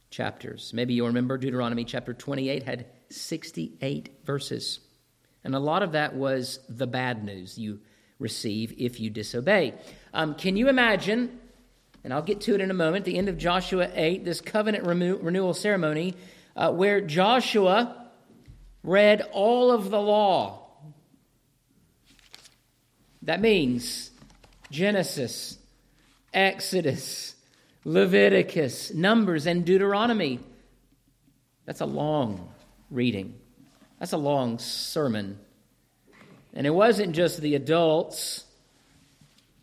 chapters. 0.10 0.72
Maybe 0.74 0.94
you'll 0.94 1.08
remember 1.08 1.38
Deuteronomy 1.38 1.86
chapter 1.86 2.14
28 2.14 2.64
had 2.64 2.86
68 3.10 4.10
verses. 4.26 4.80
And 5.44 5.56
a 5.56 5.60
lot 5.60 5.84
of 5.84 5.94
that 5.94 6.16
was 6.16 6.60
the 6.70 6.88
bad 6.88 7.24
news 7.24 7.58
you 7.58 7.80
receive 8.18 8.74
if 8.78 9.00
you 9.00 9.10
disobey. 9.10 9.74
Um, 10.14 10.36
can 10.36 10.58
you 10.58 10.70
imagine, 10.70 11.40
and 12.04 12.14
I'll 12.14 12.22
get 12.22 12.42
to 12.42 12.56
it 12.56 12.62
in 12.62 12.72
a 12.72 12.76
moment, 12.76 13.06
the 13.06 13.18
end 13.18 13.30
of 13.30 13.38
Joshua 13.38 13.90
8, 13.94 14.26
this 14.26 14.42
covenant 14.42 14.86
renewal 14.86 15.54
ceremony 15.54 16.16
uh, 16.60 16.70
where 16.74 17.00
Joshua 17.00 18.12
read 18.84 19.22
all 19.32 19.72
of 19.72 19.90
the 19.90 20.00
law. 20.00 20.68
That 23.22 23.40
means 23.40 24.12
Genesis, 24.70 25.58
Exodus, 26.34 27.36
Leviticus, 27.86 28.94
Numbers, 28.94 29.48
and 29.48 29.64
Deuteronomy. 29.64 30.42
That's 31.66 31.80
a 31.80 31.86
long 31.86 32.54
reading. 32.92 33.36
That's 33.98 34.12
a 34.12 34.18
long 34.18 34.60
sermon. 34.60 35.40
And 36.54 36.68
it 36.68 36.72
wasn't 36.72 37.16
just 37.16 37.40
the 37.40 37.56
adults, 37.56 38.44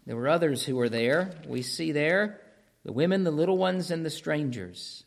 there 0.06 0.16
were 0.16 0.28
others 0.28 0.64
who 0.64 0.76
were 0.76 0.88
there. 0.88 1.32
We 1.46 1.60
see 1.60 1.92
there 1.92 2.40
the 2.84 2.92
women, 2.92 3.24
the 3.24 3.30
little 3.30 3.58
ones, 3.58 3.90
and 3.90 4.02
the 4.02 4.10
strangers. 4.10 5.04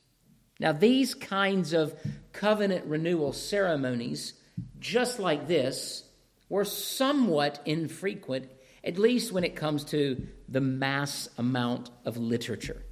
Now, 0.59 0.73
these 0.73 1.13
kinds 1.13 1.73
of 1.73 1.93
covenant 2.33 2.85
renewal 2.85 3.31
ceremonies, 3.31 4.33
just 4.79 5.19
like 5.19 5.47
this, 5.47 6.03
were 6.49 6.65
somewhat 6.65 7.61
infrequent, 7.65 8.49
at 8.83 8.97
least 8.97 9.31
when 9.31 9.43
it 9.43 9.55
comes 9.55 9.83
to 9.85 10.27
the 10.49 10.61
mass 10.61 11.29
amount 11.37 11.89
of 12.03 12.17
literature. 12.17 12.83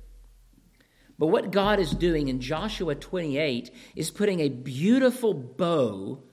But 1.19 1.27
what 1.27 1.51
God 1.51 1.79
is 1.79 1.91
doing 1.91 2.27
in 2.27 2.39
Joshua 2.39 2.95
28 2.95 3.71
is 3.95 4.11
putting 4.11 4.39
a 4.39 4.49
beautiful 4.49 5.33
bow 5.33 6.23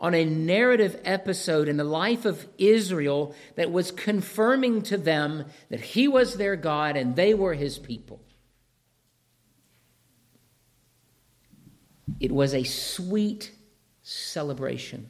on 0.00 0.14
a 0.14 0.24
narrative 0.24 1.00
episode 1.04 1.68
in 1.68 1.76
the 1.76 1.84
life 1.84 2.24
of 2.24 2.48
Israel 2.58 3.34
that 3.54 3.70
was 3.70 3.92
confirming 3.92 4.82
to 4.82 4.96
them 4.96 5.44
that 5.68 5.80
He 5.80 6.08
was 6.08 6.36
their 6.36 6.56
God 6.56 6.96
and 6.96 7.14
they 7.14 7.34
were 7.34 7.54
His 7.54 7.78
people. 7.78 8.20
It 12.20 12.32
was 12.32 12.54
a 12.54 12.64
sweet 12.64 13.52
celebration. 14.02 15.08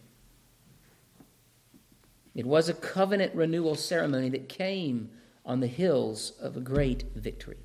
It 2.34 2.46
was 2.46 2.68
a 2.68 2.74
covenant 2.74 3.34
renewal 3.34 3.74
ceremony 3.74 4.28
that 4.30 4.48
came 4.48 5.10
on 5.44 5.60
the 5.60 5.66
hills 5.66 6.32
of 6.40 6.56
a 6.56 6.60
great 6.60 7.04
victory. 7.14 7.58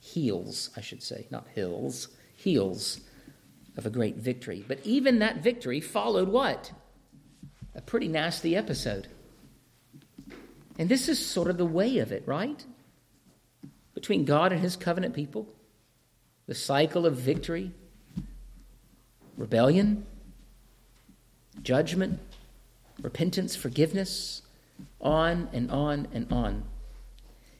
Heels, 0.00 0.70
I 0.76 0.80
should 0.80 1.02
say, 1.02 1.26
not 1.30 1.48
hills, 1.54 2.08
heels 2.36 3.00
of 3.76 3.86
a 3.86 3.90
great 3.90 4.16
victory. 4.16 4.64
But 4.66 4.80
even 4.84 5.18
that 5.18 5.42
victory 5.42 5.80
followed 5.80 6.28
what? 6.28 6.72
A 7.74 7.80
pretty 7.80 8.08
nasty 8.08 8.54
episode. 8.54 9.08
And 10.78 10.88
this 10.88 11.08
is 11.08 11.24
sort 11.24 11.48
of 11.48 11.58
the 11.58 11.66
way 11.66 11.98
of 11.98 12.12
it, 12.12 12.22
right? 12.26 12.64
Between 13.94 14.24
God 14.24 14.52
and 14.52 14.60
his 14.60 14.76
covenant 14.76 15.14
people, 15.14 15.48
the 16.46 16.54
cycle 16.54 17.06
of 17.06 17.16
victory, 17.16 17.72
rebellion, 19.36 20.06
judgment, 21.62 22.20
repentance, 23.00 23.56
forgiveness, 23.56 24.42
on 25.00 25.48
and 25.52 25.70
on 25.70 26.08
and 26.12 26.32
on. 26.32 26.64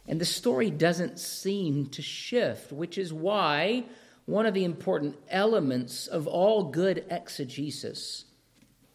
And 0.06 0.20
the 0.20 0.26
story 0.26 0.70
doesn't 0.70 1.18
seem 1.18 1.86
to 1.90 2.02
shift, 2.02 2.72
which 2.72 2.98
is 2.98 3.12
why 3.12 3.84
one 4.26 4.46
of 4.46 4.54
the 4.54 4.64
important 4.64 5.16
elements 5.30 6.06
of 6.06 6.26
all 6.26 6.64
good 6.64 7.04
exegesis 7.10 8.24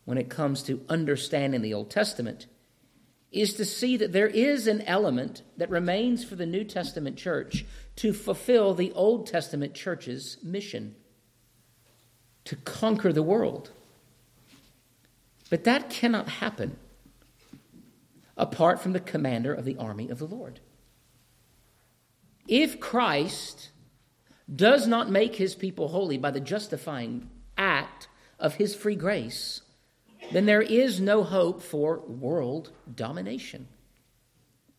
when 0.06 0.18
it 0.18 0.30
comes 0.30 0.64
to 0.64 0.84
understanding 0.90 1.62
the 1.62 1.74
Old 1.74 1.90
Testament 1.90 2.48
is 3.32 3.54
to 3.54 3.66
see 3.66 3.96
that 3.98 4.12
there 4.12 4.28
is 4.28 4.66
an 4.66 4.82
element 4.82 5.44
that 5.58 5.70
remains 5.70 6.24
for 6.24 6.36
the 6.36 6.48
New 6.48 6.64
Testament 6.64 7.16
church 7.16 7.64
to 7.98 8.12
fulfill 8.12 8.74
the 8.74 8.92
Old 8.94 9.28
Testament 9.28 9.76
church's 9.76 10.38
mission 10.42 10.96
to 12.50 12.56
conquer 12.56 13.14
the 13.14 13.22
world. 13.22 13.70
But 15.52 15.66
that 15.66 15.92
cannot 15.92 16.28
happen 16.28 16.78
apart 18.36 18.82
from 18.82 18.94
the 18.94 19.00
commander 19.00 19.54
of 19.54 19.66
the 19.66 19.78
army 19.78 20.10
of 20.10 20.18
the 20.18 20.26
Lord. 20.26 20.60
If 22.48 22.80
Christ 22.80 23.70
does 24.54 24.88
not 24.88 25.12
make 25.12 25.36
his 25.36 25.54
people 25.54 25.90
holy 25.90 26.18
by 26.18 26.32
the 26.32 26.40
justifying 26.40 27.30
act 27.56 28.08
of 28.40 28.56
his 28.56 28.74
free 28.74 28.96
grace, 28.96 29.62
then 30.32 30.48
there 30.48 30.64
is 30.64 31.00
no 31.00 31.24
hope 31.24 31.62
for 31.62 32.00
world 32.00 32.72
domination. 32.96 33.68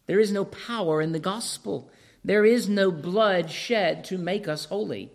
There 0.06 0.18
is 0.18 0.32
no 0.32 0.44
power 0.44 1.00
in 1.00 1.12
the 1.12 1.20
gospel. 1.20 1.88
There 2.24 2.44
is 2.44 2.68
no 2.68 2.90
blood 2.90 3.48
shed 3.48 4.02
to 4.06 4.18
make 4.18 4.48
us 4.48 4.64
holy. 4.64 5.12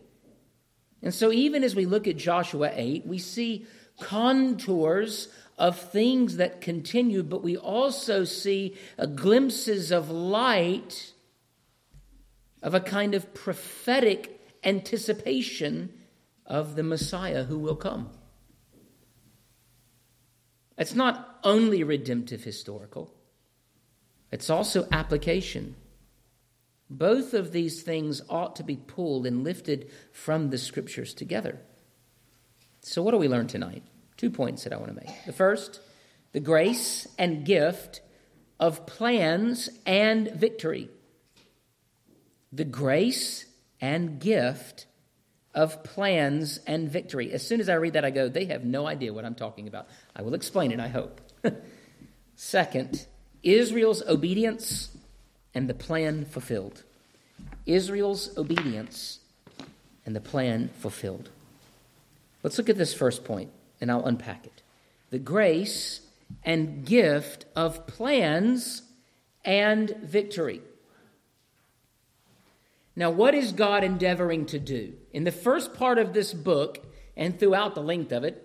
And 1.06 1.14
so, 1.14 1.32
even 1.32 1.64
as 1.64 1.76
we 1.76 1.86
look 1.86 2.08
at 2.08 2.18
Joshua 2.18 2.72
8, 2.74 3.06
we 3.06 3.20
see 3.20 3.68
contours 4.00 5.30
of 5.56 5.80
things 5.80 6.38
that 6.38 6.62
continue, 6.62 7.22
but 7.22 7.44
we 7.44 7.56
also 7.56 8.24
see 8.24 8.76
uh, 8.98 9.06
glimpses 9.06 9.92
of 9.92 10.10
light 10.10 11.14
of 12.64 12.74
a 12.74 12.80
kind 12.80 13.14
of 13.14 13.36
prophetic 13.36 14.42
anticipation 14.64 15.94
of 16.44 16.76
the 16.76 16.82
Messiah 16.82 17.44
who 17.44 17.60
will 17.60 17.76
come. 17.76 18.10
It's 20.76 20.96
not 20.96 21.40
only 21.44 21.84
redemptive 21.84 22.44
historical, 22.44 23.14
it's 24.32 24.50
also 24.50 24.88
application. 24.92 25.76
Both 26.90 27.34
of 27.34 27.52
these 27.52 27.82
things 27.82 28.22
ought 28.30 28.56
to 28.58 28.64
be 28.64 28.76
pulled 28.76 29.26
and 29.26 29.44
lifted 29.44 29.90
from 30.12 30.50
the 30.50 30.58
scriptures 30.58 31.14
together. 31.14 31.60
So, 32.82 33.02
what 33.02 33.12
do 33.12 33.18
we 33.18 33.28
learn 33.28 33.48
tonight? 33.48 33.84
Two 34.18 34.30
points 34.30 34.64
that 34.64 34.74
I 34.74 34.78
want 34.78 34.90
to 34.90 35.06
make. 35.06 35.26
The 35.26 35.34
first, 35.34 35.82
the 36.32 36.40
grace 36.40 37.08
and 37.18 37.46
gift 37.46 38.02
of 38.60 38.86
plans 38.86 39.70
and 39.86 40.32
victory. 40.32 40.90
The 42.52 42.66
grace 42.66 43.46
and 43.82 44.20
gift 44.20 44.86
of 45.54 45.84
plans 45.84 46.60
and 46.68 46.90
victory. 46.90 47.32
As 47.32 47.46
soon 47.46 47.60
as 47.60 47.70
I 47.70 47.76
read 47.76 47.94
that, 47.94 48.06
I 48.06 48.12
go, 48.12 48.30
they 48.30 48.46
have 48.46 48.64
no 48.64 48.86
idea 48.86 49.14
what 49.14 49.26
I'm 49.26 49.36
talking 49.36 49.68
about. 49.68 49.88
I 50.16 50.22
will 50.22 50.34
explain 50.34 50.72
it, 50.72 50.80
I 50.80 50.90
hope. 50.90 51.22
Second, 52.36 53.08
Israel's 53.42 54.04
obedience 54.04 54.96
and 55.56 55.70
the 55.70 55.74
plan 55.74 56.26
fulfilled. 56.26 56.84
Israel's 57.66 58.38
obedience 58.38 59.20
and 60.06 60.16
the 60.16 60.22
plan 60.22 60.70
fulfilled. 60.78 61.30
Let's 62.44 62.58
look 62.58 62.70
at 62.70 62.78
this 62.78 62.94
first 62.94 63.24
point, 63.24 63.50
and 63.82 63.90
I'll 63.90 64.06
unpack 64.06 64.46
it. 64.46 64.62
The 65.10 65.18
grace 65.18 66.02
and 66.44 66.86
gift 66.86 67.46
of 67.56 67.88
plans 67.88 68.84
and 69.44 69.96
victory. 70.04 70.62
Now, 72.96 73.10
what 73.10 73.34
is 73.34 73.52
God 73.52 73.84
endeavoring 73.84 74.46
to 74.48 74.60
do? 74.60 74.94
In 75.12 75.24
the 75.24 75.32
first 75.32 75.74
part 75.74 75.98
of 75.98 76.14
this 76.14 76.34
book 76.34 76.86
and 77.18 77.40
throughout 77.40 77.76
the 77.76 77.82
length 77.82 78.12
of 78.12 78.24
it, 78.24 78.42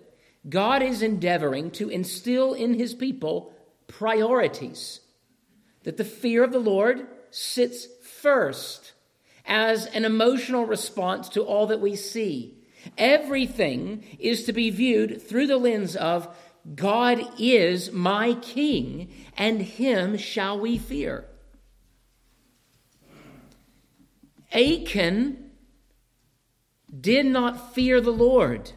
God 0.49 0.81
is 0.81 1.01
endeavoring 1.01 1.71
to 1.71 1.89
instill 1.89 2.53
in 2.53 2.73
his 2.73 2.93
people 2.93 3.53
priorities. 3.87 5.01
That 5.83 5.97
the 5.97 6.05
fear 6.05 6.43
of 6.43 6.51
the 6.51 6.59
Lord 6.59 7.07
sits 7.31 7.87
first 8.03 8.93
as 9.45 9.87
an 9.87 10.05
emotional 10.05 10.65
response 10.65 11.29
to 11.29 11.41
all 11.41 11.67
that 11.67 11.81
we 11.81 11.95
see. 11.95 12.57
Everything 12.97 14.03
is 14.19 14.43
to 14.45 14.53
be 14.53 14.69
viewed 14.69 15.21
through 15.21 15.47
the 15.47 15.57
lens 15.57 15.95
of 15.95 16.35
God 16.75 17.25
is 17.39 17.91
my 17.91 18.35
king, 18.35 19.11
and 19.35 19.61
him 19.61 20.17
shall 20.17 20.59
we 20.59 20.77
fear. 20.77 21.25
Achan 24.53 25.51
did 26.99 27.25
not 27.25 27.73
fear 27.73 27.99
the 28.01 28.11
Lord. 28.11 28.73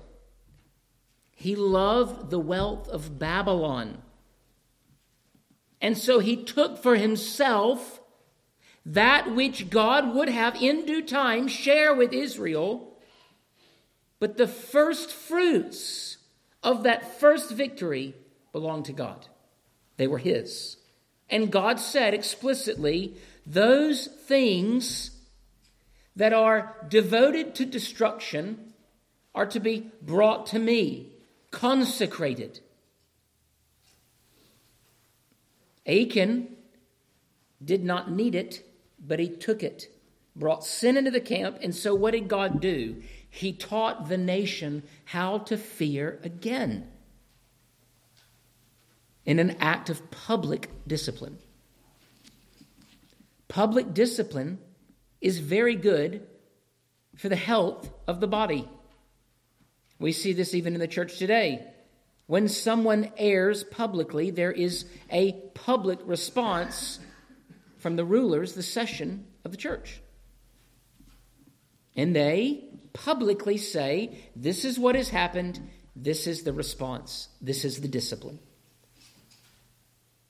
He 1.33 1.57
loved 1.57 2.31
the 2.31 2.39
wealth 2.39 2.89
of 2.89 3.19
Babylon. 3.19 4.04
And 5.85 5.99
so 5.99 6.19
he 6.19 6.35
took 6.35 6.83
for 6.83 6.97
himself 6.97 8.01
that 8.87 9.35
which 9.35 9.69
God 9.69 10.15
would 10.15 10.31
have 10.31 10.57
in 10.57 10.87
due 10.87 11.03
time 11.03 11.47
share 11.47 11.95
with 11.95 12.15
Israel. 12.15 12.97
But 14.19 14.39
the 14.39 14.49
first 14.49 15.11
fruits 15.11 16.17
of 16.63 16.85
that 16.85 17.21
first 17.21 17.51
victory 17.51 18.15
belonged 18.51 18.87
to 18.87 18.95
God, 18.95 19.27
they 19.99 20.07
were 20.07 20.17
His. 20.17 20.79
And 21.29 21.53
God 21.53 21.79
said 21.79 22.15
explicitly, 22.15 23.17
those 23.45 24.07
things 24.07 25.11
that 26.17 26.33
are 26.33 26.77
devoted 26.89 27.55
to 27.57 27.67
destruction 27.67 28.73
are 29.35 29.47
to 29.47 29.61
be 29.61 29.91
brought 30.01 30.47
to 30.47 30.59
me, 30.59 31.13
consecrated. 31.51 32.61
Achan 35.87 36.49
did 37.65 37.85
not 37.85 38.11
need 38.11 38.35
it, 38.35 38.65
but 38.99 39.19
he 39.19 39.29
took 39.29 39.63
it, 39.63 39.89
brought 40.35 40.65
sin 40.65 40.97
into 40.97 41.11
the 41.11 41.21
camp. 41.21 41.59
And 41.63 41.75
so, 41.75 41.95
what 41.95 42.13
did 42.13 42.29
God 42.29 42.61
do? 42.61 43.03
He 43.29 43.53
taught 43.53 44.09
the 44.09 44.17
nation 44.17 44.83
how 45.07 45.39
to 45.39 45.57
fear 45.57 46.21
again 46.23 46.89
in 49.27 49.39
an 49.39 49.57
act 49.61 49.91
of 49.91 50.11
public 50.11 50.71
discipline. 50.87 51.39
Public 53.49 53.95
discipline 53.95 54.59
is 55.21 55.39
very 55.39 55.75
good 55.75 56.27
for 57.17 57.29
the 57.29 57.37
health 57.37 57.91
of 58.07 58.21
the 58.21 58.27
body. 58.27 58.69
We 59.99 60.13
see 60.13 60.33
this 60.33 60.55
even 60.55 60.75
in 60.75 60.81
the 60.81 60.89
church 60.89 61.19
today. 61.19 61.67
When 62.27 62.49
someone 62.49 63.11
errs 63.17 63.65
publicly, 63.65 64.31
there 64.31 64.53
is 64.53 64.87
a 65.11 65.33
public 65.55 65.99
response 66.05 66.99
from 67.79 67.97
the 67.97 68.05
rulers, 68.05 68.55
the 68.55 68.63
session 68.63 69.27
of 69.45 69.51
the 69.51 69.59
church. 69.59 70.01
And 71.97 72.17
they 72.17 72.65
publicly 72.93 73.59
say, 73.59 74.19
This 74.35 74.65
is 74.65 74.79
what 74.79 74.95
has 74.95 75.11
happened, 75.11 75.61
this 75.95 76.27
is 76.27 76.43
the 76.43 76.53
response, 76.53 77.29
this 77.41 77.65
is 77.65 77.81
the 77.81 77.89
discipline. 77.89 78.39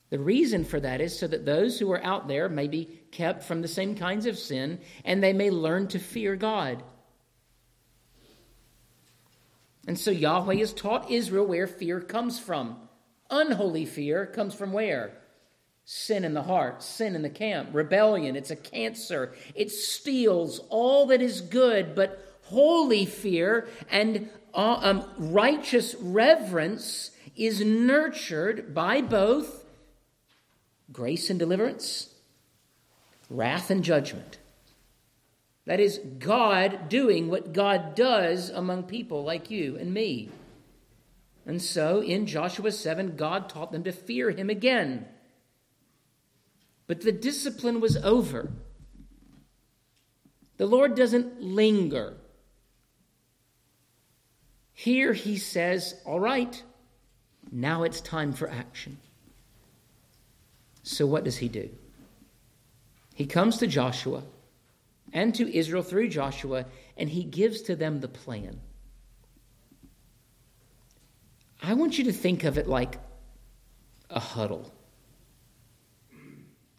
The 0.09 0.19
reason 0.19 0.65
for 0.65 0.79
that 0.79 1.01
is 1.01 1.17
so 1.17 1.27
that 1.27 1.45
those 1.45 1.79
who 1.79 1.91
are 1.91 2.03
out 2.03 2.27
there 2.27 2.47
may 2.47 2.67
be 2.67 3.01
kept 3.11 3.43
from 3.43 3.61
the 3.61 3.67
same 3.67 3.95
kinds 3.95 4.25
of 4.25 4.37
sin 4.37 4.79
and 5.03 5.23
they 5.23 5.33
may 5.33 5.49
learn 5.49 5.87
to 5.89 5.99
fear 5.99 6.35
God. 6.35 6.83
And 9.87 9.99
so 9.99 10.11
Yahweh 10.11 10.55
has 10.55 10.73
taught 10.73 11.11
Israel 11.11 11.45
where 11.45 11.67
fear 11.67 11.99
comes 12.01 12.39
from. 12.39 12.77
Unholy 13.29 13.85
fear 13.85 14.25
comes 14.25 14.53
from 14.53 14.71
where? 14.71 15.11
Sin 15.83 16.25
in 16.25 16.33
the 16.33 16.43
heart, 16.43 16.81
sin 16.81 17.15
in 17.15 17.21
the 17.21 17.29
camp, 17.29 17.69
rebellion. 17.73 18.35
It's 18.35 18.51
a 18.51 18.55
cancer. 18.55 19.33
It 19.53 19.71
steals 19.71 20.59
all 20.69 21.05
that 21.07 21.21
is 21.21 21.41
good, 21.41 21.95
but 21.95 22.25
holy 22.43 23.05
fear 23.05 23.67
and 23.89 24.29
uh, 24.53 24.79
um, 24.81 25.05
righteous 25.17 25.95
reverence 25.99 27.11
is 27.35 27.61
nurtured 27.61 28.73
by 28.73 29.01
both 29.01 29.65
grace 30.91 31.29
and 31.29 31.37
deliverance, 31.37 32.13
wrath 33.29 33.69
and 33.69 33.83
judgment. 33.83 34.37
That 35.65 35.79
is 35.79 35.99
God 36.19 36.89
doing 36.89 37.27
what 37.27 37.53
God 37.53 37.95
does 37.95 38.49
among 38.49 38.83
people 38.83 39.23
like 39.23 39.49
you 39.49 39.77
and 39.77 39.93
me. 39.93 40.29
And 41.45 41.61
so 41.61 42.01
in 42.01 42.27
Joshua 42.27 42.71
7, 42.71 43.15
God 43.15 43.49
taught 43.49 43.71
them 43.71 43.83
to 43.83 43.91
fear 43.91 44.31
him 44.31 44.49
again. 44.49 45.05
But 46.87 47.01
the 47.01 47.11
discipline 47.11 47.79
was 47.79 47.97
over. 47.97 48.51
The 50.57 50.67
Lord 50.67 50.95
doesn't 50.95 51.41
linger. 51.41 52.15
Here 54.73 55.13
he 55.13 55.37
says, 55.37 55.95
All 56.05 56.19
right, 56.19 56.61
now 57.51 57.83
it's 57.83 58.01
time 58.01 58.33
for 58.33 58.49
action. 58.49 58.97
So 60.83 61.07
what 61.07 61.23
does 61.23 61.37
he 61.37 61.47
do? 61.47 61.69
He 63.15 63.25
comes 63.25 63.57
to 63.57 63.67
Joshua 63.67 64.23
and 65.15 65.33
to 65.33 65.57
Israel 65.57 65.81
through 65.81 66.09
Joshua, 66.09 66.65
and 66.97 67.09
he 67.09 67.23
gives 67.23 67.61
to 67.63 67.75
them 67.75 68.01
the 68.01 68.07
plan. 68.09 68.59
I 71.63 71.73
want 71.73 71.97
you 71.97 72.03
to 72.03 72.11
think 72.11 72.43
of 72.43 72.57
it 72.57 72.67
like 72.67 72.99
a 74.09 74.19
huddle. 74.19 74.71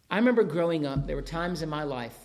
I 0.09 0.17
remember 0.17 0.43
growing 0.43 0.85
up, 0.85 1.07
there 1.07 1.15
were 1.15 1.23
times 1.23 1.63
in 1.63 1.69
my 1.69 1.83
life, 1.83 2.15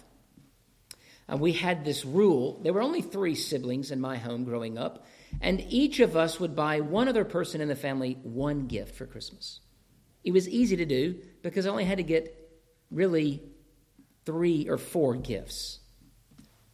and 1.27 1.41
we 1.41 1.53
had 1.53 1.83
this 1.83 2.05
rule. 2.05 2.61
There 2.63 2.75
were 2.75 2.83
only 2.83 3.01
three 3.01 3.35
siblings 3.35 3.91
in 3.91 3.99
my 3.99 4.19
home 4.19 4.45
growing 4.45 4.77
up, 4.77 5.07
and 5.41 5.65
each 5.71 5.99
of 5.99 6.15
us 6.15 6.39
would 6.39 6.55
buy 6.55 6.81
one 6.81 7.09
other 7.09 7.25
person 7.25 7.63
in 7.63 7.69
the 7.69 7.75
family 7.75 8.19
one 8.23 8.67
gift 8.67 8.97
for 8.97 9.07
Christmas. 9.07 9.61
It 10.25 10.33
was 10.33 10.47
easy 10.47 10.77
to 10.77 10.85
do 10.85 11.23
because 11.41 11.67
I 11.67 11.71
only 11.71 11.87
had 11.87 11.97
to 11.99 12.05
get 12.05 12.39
really 12.91 13.43
three 14.27 14.69
or 14.69 14.77
four 14.77 15.15
gifts. 15.15 15.79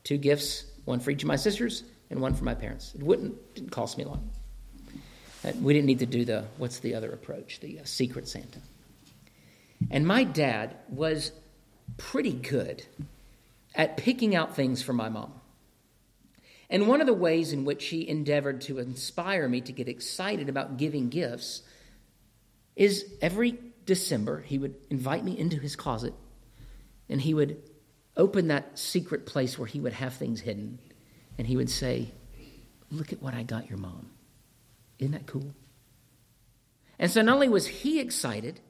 Two 0.04 0.18
gifts, 0.18 0.64
one 0.84 1.00
for 1.00 1.10
each 1.10 1.22
of 1.22 1.28
my 1.28 1.36
sisters 1.36 1.84
and 2.10 2.20
one 2.20 2.34
for 2.34 2.44
my 2.44 2.54
parents. 2.54 2.94
It 2.94 3.02
wouldn't 3.02 3.54
didn't 3.54 3.70
cost 3.70 3.98
me 3.98 4.04
a 4.04 4.08
lot. 4.08 4.20
Uh, 5.44 5.52
we 5.60 5.72
didn't 5.72 5.86
need 5.86 6.00
to 6.00 6.06
do 6.06 6.24
the 6.24 6.44
what's 6.56 6.80
the 6.80 6.94
other 6.94 7.10
approach, 7.10 7.60
the 7.60 7.80
uh, 7.80 7.84
secret 7.84 8.28
Santa. 8.28 8.60
And 9.90 10.06
my 10.06 10.24
dad 10.24 10.76
was 10.88 11.32
pretty 11.96 12.32
good 12.32 12.84
at 13.74 13.96
picking 13.96 14.34
out 14.34 14.56
things 14.56 14.82
for 14.82 14.92
my 14.92 15.08
mom. 15.08 15.32
And 16.70 16.86
one 16.86 17.00
of 17.00 17.06
the 17.06 17.14
ways 17.14 17.52
in 17.52 17.64
which 17.64 17.86
he 17.86 18.06
endeavored 18.08 18.60
to 18.62 18.78
inspire 18.78 19.48
me 19.48 19.60
to 19.62 19.72
get 19.72 19.88
excited 19.88 20.48
about 20.48 20.76
giving 20.76 21.08
gifts 21.08 21.62
is 22.76 23.06
every 23.22 23.58
December 23.86 24.40
he 24.40 24.58
would 24.58 24.74
invite 24.90 25.24
me 25.24 25.38
into 25.38 25.58
his 25.58 25.76
closet 25.76 26.12
and 27.08 27.20
he 27.20 27.32
would 27.32 27.62
open 28.18 28.48
that 28.48 28.78
secret 28.78 29.24
place 29.24 29.58
where 29.58 29.66
he 29.66 29.80
would 29.80 29.94
have 29.94 30.14
things 30.14 30.40
hidden 30.40 30.78
and 31.38 31.46
he 31.46 31.56
would 31.56 31.70
say, 31.70 32.10
Look 32.90 33.12
at 33.12 33.22
what 33.22 33.34
I 33.34 33.42
got 33.42 33.68
your 33.68 33.78
mom. 33.78 34.10
Isn't 34.98 35.12
that 35.12 35.26
cool? 35.26 35.54
And 36.98 37.10
so 37.10 37.22
not 37.22 37.34
only 37.34 37.48
was 37.48 37.66
he 37.66 38.00
excited 38.00 38.60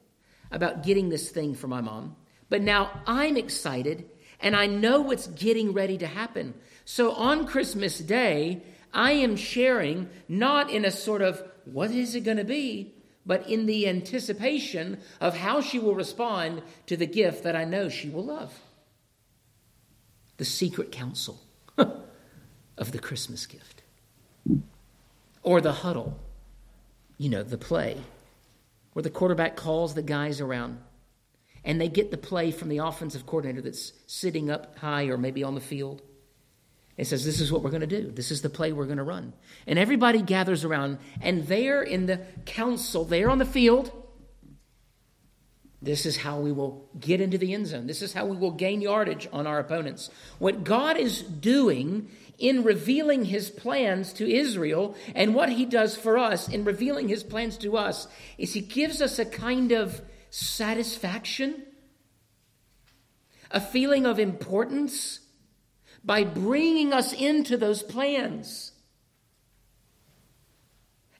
about 0.51 0.83
getting 0.83 1.09
this 1.09 1.29
thing 1.29 1.55
for 1.55 1.67
my 1.67 1.81
mom, 1.81 2.15
but 2.49 2.61
now 2.61 3.01
I'm 3.07 3.37
excited 3.37 4.09
and 4.41 4.55
I 4.55 4.67
know 4.67 5.01
what's 5.01 5.27
getting 5.27 5.73
ready 5.73 5.97
to 5.99 6.07
happen. 6.07 6.53
So 6.85 7.13
on 7.13 7.47
Christmas 7.47 7.97
Day, 7.99 8.61
I 8.93 9.13
am 9.13 9.35
sharing 9.35 10.09
not 10.27 10.69
in 10.69 10.85
a 10.85 10.91
sort 10.91 11.21
of 11.21 11.41
what 11.65 11.91
is 11.91 12.13
it 12.13 12.21
going 12.21 12.37
to 12.37 12.43
be, 12.43 12.93
but 13.25 13.47
in 13.47 13.67
the 13.67 13.87
anticipation 13.87 14.99
of 15.21 15.37
how 15.37 15.61
she 15.61 15.79
will 15.79 15.95
respond 15.95 16.61
to 16.87 16.97
the 16.97 17.07
gift 17.07 17.43
that 17.43 17.55
I 17.55 17.63
know 17.63 17.87
she 17.87 18.09
will 18.09 18.25
love 18.25 18.53
the 20.39 20.45
secret 20.45 20.91
council 20.91 21.39
of 21.77 22.91
the 22.91 22.97
Christmas 22.97 23.45
gift. 23.45 23.83
Or 25.43 25.61
the 25.61 25.73
huddle, 25.73 26.17
you 27.17 27.29
know, 27.29 27.43
the 27.43 27.57
play, 27.57 27.97
where 28.93 29.03
the 29.03 29.09
quarterback 29.09 29.55
calls 29.57 29.93
the 29.93 30.01
guys 30.01 30.41
around 30.41 30.79
and 31.65 31.79
they 31.79 31.89
get 31.89 32.09
the 32.09 32.17
play 32.17 32.51
from 32.51 32.69
the 32.69 32.77
offensive 32.77 33.25
coordinator 33.25 33.61
that's 33.61 33.91
sitting 34.07 34.49
up 34.49 34.77
high 34.77 35.07
or 35.07 35.17
maybe 35.17 35.43
on 35.43 35.55
the 35.55 35.61
field. 35.61 36.01
He 36.95 37.03
says, 37.03 37.25
This 37.25 37.41
is 37.41 37.51
what 37.51 37.61
we're 37.61 37.69
going 37.69 37.81
to 37.81 37.87
do. 37.87 38.09
This 38.09 38.31
is 38.31 38.41
the 38.41 38.49
play 38.49 38.71
we're 38.71 38.85
going 38.85 38.97
to 38.97 39.03
run. 39.03 39.33
And 39.67 39.77
everybody 39.77 40.21
gathers 40.21 40.63
around, 40.63 40.99
and 41.21 41.47
there 41.47 41.83
in 41.83 42.05
the 42.05 42.21
council, 42.45 43.03
there 43.03 43.29
on 43.29 43.39
the 43.39 43.45
field, 43.45 43.91
this 45.81 46.05
is 46.05 46.17
how 46.17 46.39
we 46.39 46.51
will 46.51 46.89
get 46.99 47.21
into 47.21 47.37
the 47.37 47.53
end 47.53 47.67
zone. 47.67 47.87
This 47.87 48.01
is 48.01 48.11
how 48.11 48.25
we 48.25 48.35
will 48.35 48.51
gain 48.51 48.81
yardage 48.81 49.29
on 49.31 49.47
our 49.47 49.59
opponents. 49.59 50.09
What 50.37 50.65
God 50.65 50.97
is 50.97 51.21
doing 51.21 52.09
in 52.37 52.63
revealing 52.63 53.25
his 53.25 53.49
plans 53.49 54.11
to 54.13 54.29
Israel 54.29 54.95
and 55.15 55.33
what 55.33 55.49
he 55.49 55.65
does 55.65 55.95
for 55.95 56.17
us 56.17 56.49
in 56.49 56.65
revealing 56.65 57.07
his 57.07 57.23
plans 57.23 57.57
to 57.59 57.77
us 57.77 58.07
is 58.37 58.53
he 58.53 58.61
gives 58.61 59.01
us 59.01 59.19
a 59.19 59.25
kind 59.25 59.71
of 59.71 60.01
satisfaction, 60.29 61.63
a 63.49 63.61
feeling 63.61 64.05
of 64.05 64.19
importance 64.19 65.21
by 66.03 66.25
bringing 66.25 66.91
us 66.91 67.13
into 67.13 67.55
those 67.55 67.83
plans 67.83 68.73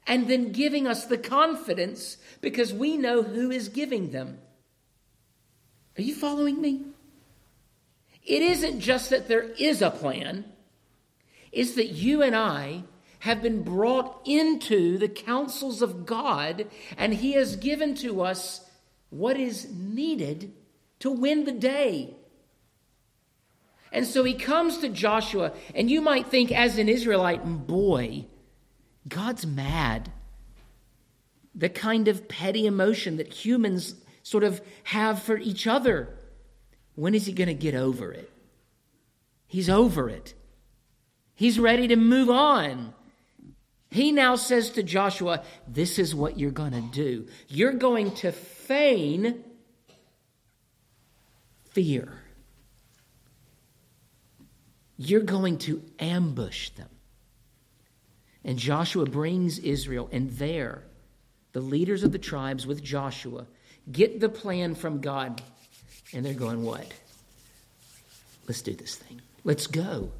and 0.06 0.28
then 0.28 0.52
giving 0.52 0.86
us 0.88 1.06
the 1.06 1.18
confidence 1.18 2.18
because 2.42 2.74
we 2.74 2.98
know 2.98 3.24
who 3.24 3.52
is 3.52 3.70
giving 3.70 4.12
them. 4.12 4.40
Are 6.00 6.02
you 6.02 6.16
following 6.16 6.62
me? 6.62 6.86
It 8.24 8.42
isn't 8.42 8.80
just 8.80 9.10
that 9.10 9.28
there 9.28 9.50
is 9.60 9.82
a 9.82 9.92
plan, 9.92 10.46
it's 11.52 11.74
that 11.74 11.90
you 11.90 12.22
and 12.22 12.34
I 12.34 12.84
have 13.20 13.42
been 13.42 13.64
brought 13.64 14.22
into 14.24 14.98
the 14.98 15.10
counsels 15.10 15.82
of 15.82 16.06
God, 16.06 16.68
and 16.98 17.14
He 17.14 17.34
has 17.34 17.58
given 17.58 17.96
to 17.96 18.22
us 18.22 18.64
what 19.10 19.38
is 19.38 19.74
needed 19.74 20.54
to 21.00 21.12
win 21.12 21.44
the 21.44 21.52
day. 21.52 22.16
And 23.92 24.08
so 24.08 24.24
he 24.24 24.36
comes 24.36 24.78
to 24.78 24.88
Joshua, 24.88 25.52
and 25.76 25.92
you 25.92 26.00
might 26.00 26.28
think, 26.28 26.50
as 26.50 26.78
an 26.78 26.88
Israelite, 26.88 27.44
boy, 27.68 28.26
God's 29.06 29.46
mad. 29.46 30.14
The 31.54 31.68
kind 31.68 32.08
of 32.08 32.30
petty 32.30 32.66
emotion 32.66 33.18
that 33.18 33.34
humans 33.34 33.96
sort 34.24 34.44
of 34.44 34.62
have 34.84 35.22
for 35.22 35.38
each 35.38 35.68
other. 35.68 36.10
When 36.96 37.16
is 37.16 37.26
he 37.26 37.34
going 37.34 37.48
to 37.48 37.54
get 37.54 37.76
over 37.76 38.12
it? 38.12 38.32
He's 39.48 39.70
over 39.70 40.10
it. 40.10 40.34
He's 41.36 41.60
ready 41.60 41.88
to 41.88 41.96
move 41.96 42.30
on. 42.30 42.94
He 43.90 44.12
now 44.12 44.36
says 44.36 44.72
to 44.72 44.84
Joshua, 44.84 45.44
This 45.68 45.98
is 45.98 46.14
what 46.14 46.38
you're 46.38 46.52
going 46.52 46.74
to 46.74 46.82
do. 46.82 47.28
You're 47.48 47.74
going 47.74 48.12
to 48.16 48.32
feign 48.32 49.44
fear. 51.72 52.12
You're 54.98 55.22
going 55.22 55.58
to 55.60 55.82
ambush 55.98 56.70
them. 56.72 56.90
And 58.44 58.58
Joshua 58.58 59.06
brings 59.06 59.60
Israel, 59.60 60.10
and 60.12 60.30
there, 60.32 60.84
the 61.54 61.62
leaders 61.62 62.04
of 62.04 62.12
the 62.12 62.20
tribes 62.20 62.68
with 62.68 62.84
Joshua 62.84 63.48
get 63.92 64.20
the 64.20 64.30
plan 64.30 64.76
from 64.76 65.02
God. 65.02 65.42
And 66.14 66.26
they're 66.26 66.34
going, 66.34 66.64
What? 66.64 66.92
Let's 68.48 68.62
do 68.62 68.74
this 68.74 68.96
thing. 68.96 69.22
Let's 69.44 69.68
go. 69.68 70.12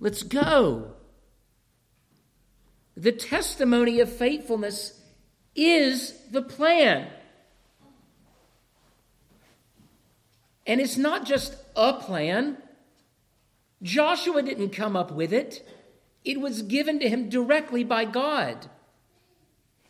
Let's 0.00 0.22
go. 0.22 0.92
The 2.96 3.12
testimony 3.12 4.00
of 4.00 4.10
faithfulness 4.10 5.00
is 5.54 6.14
the 6.30 6.42
plan. 6.42 7.08
And 10.66 10.80
it's 10.80 10.96
not 10.96 11.24
just 11.24 11.56
a 11.76 11.92
plan. 11.92 12.56
Joshua 13.82 14.42
didn't 14.42 14.70
come 14.70 14.96
up 14.96 15.12
with 15.12 15.32
it, 15.32 15.66
it 16.24 16.40
was 16.40 16.62
given 16.62 16.98
to 16.98 17.08
him 17.08 17.28
directly 17.28 17.84
by 17.84 18.04
God. 18.04 18.68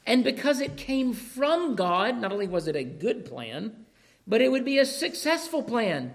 And 0.07 0.23
because 0.23 0.61
it 0.61 0.77
came 0.77 1.12
from 1.12 1.75
God, 1.75 2.21
not 2.21 2.33
only 2.33 2.47
was 2.47 2.69
it 2.69 2.77
a 2.77 2.85
good 2.85 3.25
plan, 3.25 3.87
but 4.27 4.40
it 4.40 4.51
would 4.51 4.64
be 4.64 4.79
a 4.79 4.87
successful 4.87 5.62
plan. 5.62 6.14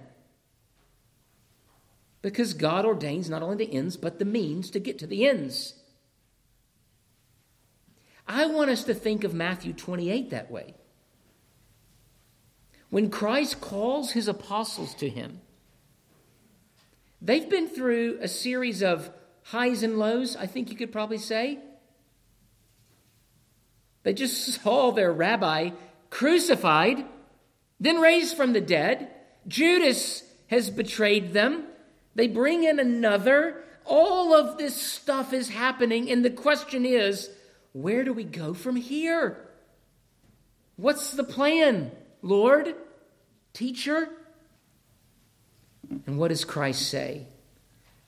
Because 2.21 2.53
God 2.53 2.85
ordains 2.85 3.29
not 3.29 3.43
only 3.43 3.65
the 3.65 3.73
ends, 3.73 3.97
but 3.97 4.17
the 4.17 4.25
means 4.25 4.69
to 4.71 4.79
get 4.79 4.97
to 4.99 5.07
the 5.07 5.27
ends. 5.27 5.73
I 8.27 8.45
want 8.45 8.69
us 8.69 8.83
to 8.85 8.93
think 8.93 9.23
of 9.23 9.33
Matthew 9.33 9.73
28 9.73 10.29
that 10.29 10.49
way. 10.49 10.75
When 12.89 13.09
Christ 13.09 13.59
calls 13.59 14.11
his 14.11 14.27
apostles 14.27 14.93
to 14.95 15.09
him, 15.09 15.41
They've 17.21 17.47
been 17.47 17.67
through 17.67 18.17
a 18.19 18.27
series 18.27 18.81
of 18.81 19.11
highs 19.43 19.83
and 19.83 19.99
lows, 19.99 20.35
I 20.35 20.47
think 20.47 20.71
you 20.71 20.75
could 20.75 20.91
probably 20.91 21.19
say. 21.19 21.59
They 24.03 24.13
just 24.13 24.61
saw 24.61 24.91
their 24.91 25.11
rabbi 25.11 25.71
crucified, 26.09 27.05
then 27.79 27.99
raised 27.99 28.35
from 28.35 28.53
the 28.53 28.61
dead. 28.61 29.09
Judas 29.47 30.23
has 30.47 30.69
betrayed 30.69 31.33
them. 31.33 31.65
They 32.15 32.27
bring 32.27 32.63
in 32.63 32.79
another. 32.79 33.63
All 33.85 34.33
of 34.33 34.57
this 34.57 34.79
stuff 34.79 35.33
is 35.33 35.49
happening, 35.49 36.11
and 36.11 36.23
the 36.23 36.29
question 36.29 36.85
is 36.85 37.29
where 37.73 38.03
do 38.03 38.13
we 38.13 38.23
go 38.23 38.53
from 38.53 38.75
here? 38.75 39.37
What's 40.75 41.11
the 41.11 41.23
plan, 41.23 41.91
Lord? 42.21 42.75
Teacher? 43.53 44.09
And 46.05 46.17
what 46.17 46.29
does 46.29 46.45
Christ 46.45 46.89
say? 46.89 47.27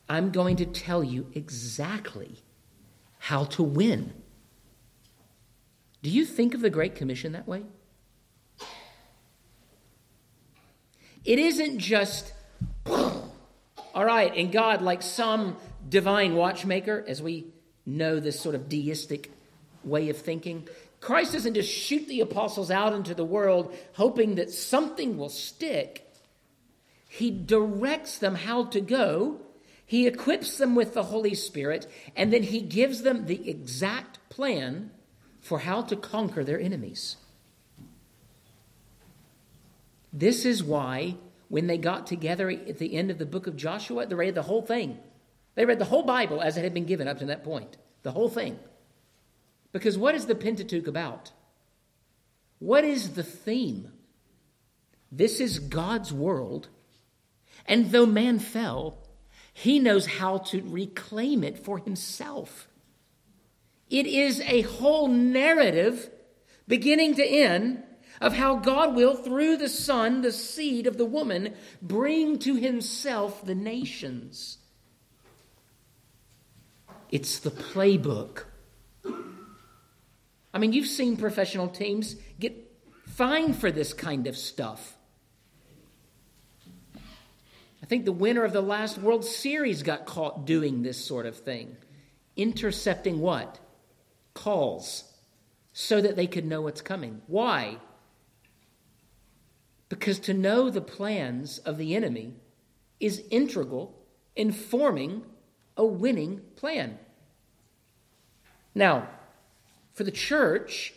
I'm 0.10 0.32
going 0.32 0.58
to 0.58 0.66
tell 0.66 1.04
you 1.04 1.28
exactly 1.34 2.44
how 3.20 3.46
to 3.46 3.64
win. 3.64 4.14
Do 6.04 6.10
you 6.10 6.26
think 6.26 6.54
of 6.54 6.60
the 6.60 6.70
Great 6.70 6.96
Commission 6.96 7.32
that 7.32 7.48
way? 7.48 7.64
It 11.24 11.40
isn't 11.40 11.80
just, 11.80 12.34
all 12.86 13.32
right, 13.96 14.36
and 14.36 14.52
God, 14.52 14.82
like 14.82 15.02
some 15.02 15.56
divine 15.88 16.36
watchmaker, 16.36 17.06
as 17.08 17.22
we 17.22 17.48
know 17.86 18.20
this 18.20 18.38
sort 18.38 18.54
of 18.54 18.68
deistic 18.68 19.32
way 19.86 20.10
of 20.10 20.18
thinking, 20.18 20.68
Christ 21.00 21.32
doesn't 21.32 21.54
just 21.54 21.72
shoot 21.72 22.06
the 22.10 22.20
apostles 22.20 22.70
out 22.70 22.92
into 22.92 23.16
the 23.16 23.24
world 23.24 23.74
hoping 23.94 24.36
that 24.36 24.52
something 24.52 25.18
will 25.18 25.30
stick. 25.30 26.12
He 27.08 27.32
directs 27.32 28.18
them 28.18 28.36
how 28.36 28.66
to 28.66 28.82
go, 28.82 29.40
He 29.86 30.06
equips 30.06 30.58
them 30.58 30.76
with 30.76 30.94
the 30.94 31.04
Holy 31.04 31.34
Spirit, 31.34 31.90
and 32.14 32.34
then 32.34 32.44
He 32.44 32.60
gives 32.60 33.04
them 33.04 33.26
the 33.26 33.50
exact 33.50 34.20
plan 34.28 34.92
for 35.44 35.60
how 35.60 35.84
to 35.84 35.96
conquer 35.96 36.44
their 36.44 36.60
enemies. 36.60 37.18
This 40.12 40.46
is 40.46 40.64
why, 40.64 41.18
when 41.50 41.68
they 41.68 41.78
got 41.78 42.08
together 42.08 42.50
at 42.50 42.80
the 42.80 42.96
end 42.96 43.12
of 43.12 43.20
the 43.20 43.26
book 43.26 43.46
of 43.46 43.56
Joshua, 43.56 44.08
they 44.08 44.16
read 44.16 44.34
the 44.34 44.42
whole 44.44 44.64
thing. 44.64 44.98
They 45.54 45.66
read 45.66 45.80
the 45.80 45.86
whole 45.86 46.04
Bible 46.04 46.42
as 46.42 46.58
it 46.58 46.64
had 46.64 46.74
been 46.74 46.86
given 46.86 47.08
up 47.08 47.20
to 47.20 47.26
that 47.26 47.44
point. 47.44 47.78
The 48.02 48.12
whole 48.12 48.30
thing. 48.30 48.58
Because 49.72 49.98
what 49.98 50.16
is 50.16 50.26
the 50.26 50.36
Pentateuch 50.36 50.88
about? 50.88 51.32
What 52.58 52.84
is 52.84 53.12
the 53.12 53.24
theme? 53.24 53.92
This 55.12 55.40
is 55.40 55.60
God's 55.60 56.12
world 56.12 56.70
and 57.66 57.92
though 57.92 58.06
man 58.06 58.40
fell, 58.40 58.98
he 59.54 59.80
knows 59.80 60.06
how 60.06 60.40
to 60.40 60.62
reclaim 60.62 61.44
it 61.44 61.58
for 61.58 61.78
himself. 61.78 62.68
It 63.94 64.08
is 64.08 64.42
a 64.48 64.62
whole 64.62 65.08
narrative, 65.08 66.10
beginning 66.68 67.14
to 67.18 67.24
end, 67.24 67.84
of 68.20 68.34
how 68.34 68.56
God 68.56 68.96
will, 68.96 69.14
through 69.14 69.58
the 69.58 69.70
Son, 69.70 70.24
the 70.24 70.32
seed 70.32 70.88
of 70.88 70.98
the 70.98 71.06
woman, 71.06 71.54
bring 71.80 72.40
to 72.40 72.56
himself 72.56 73.46
the 73.46 73.54
nations. 73.54 74.58
It's 77.12 77.38
the 77.38 77.52
playbook. 77.52 78.46
I 80.52 80.58
mean, 80.58 80.74
you've 80.74 80.88
seen 80.88 81.16
professional 81.16 81.68
teams 81.68 82.16
get 82.40 82.56
fined 83.06 83.58
for 83.60 83.72
this 83.72 83.94
kind 83.94 84.26
of 84.26 84.36
stuff. 84.36 84.98
I 86.96 87.86
think 87.86 88.06
the 88.06 88.12
winner 88.12 88.44
of 88.44 88.54
the 88.54 88.62
last 88.62 88.98
World 88.98 89.24
Series 89.24 89.84
got 89.84 90.08
caught 90.08 90.48
doing 90.48 90.82
this 90.82 90.98
sort 91.06 91.28
of 91.28 91.38
thing. 91.38 91.78
Intercepting 92.36 93.20
what? 93.20 93.60
Calls. 94.34 95.06
So 95.72 96.02
that 96.02 96.16
they 96.16 96.28
could 96.28 96.46
know 96.46 96.62
what's 96.62 96.82
coming. 96.82 97.22
Why? 97.28 97.78
Because 99.90 100.20
to 100.20 100.34
know 100.34 100.70
the 100.70 100.82
plans 100.82 101.58
of 101.60 101.78
the 101.78 101.96
enemy 101.96 102.34
is 103.00 103.24
integral 103.32 103.96
in 104.36 104.52
forming 104.52 105.24
a 105.76 105.86
winning 105.86 106.42
plan. 106.56 106.98
Now, 108.76 109.08
for 109.94 110.04
the 110.04 110.12
church, 110.12 110.94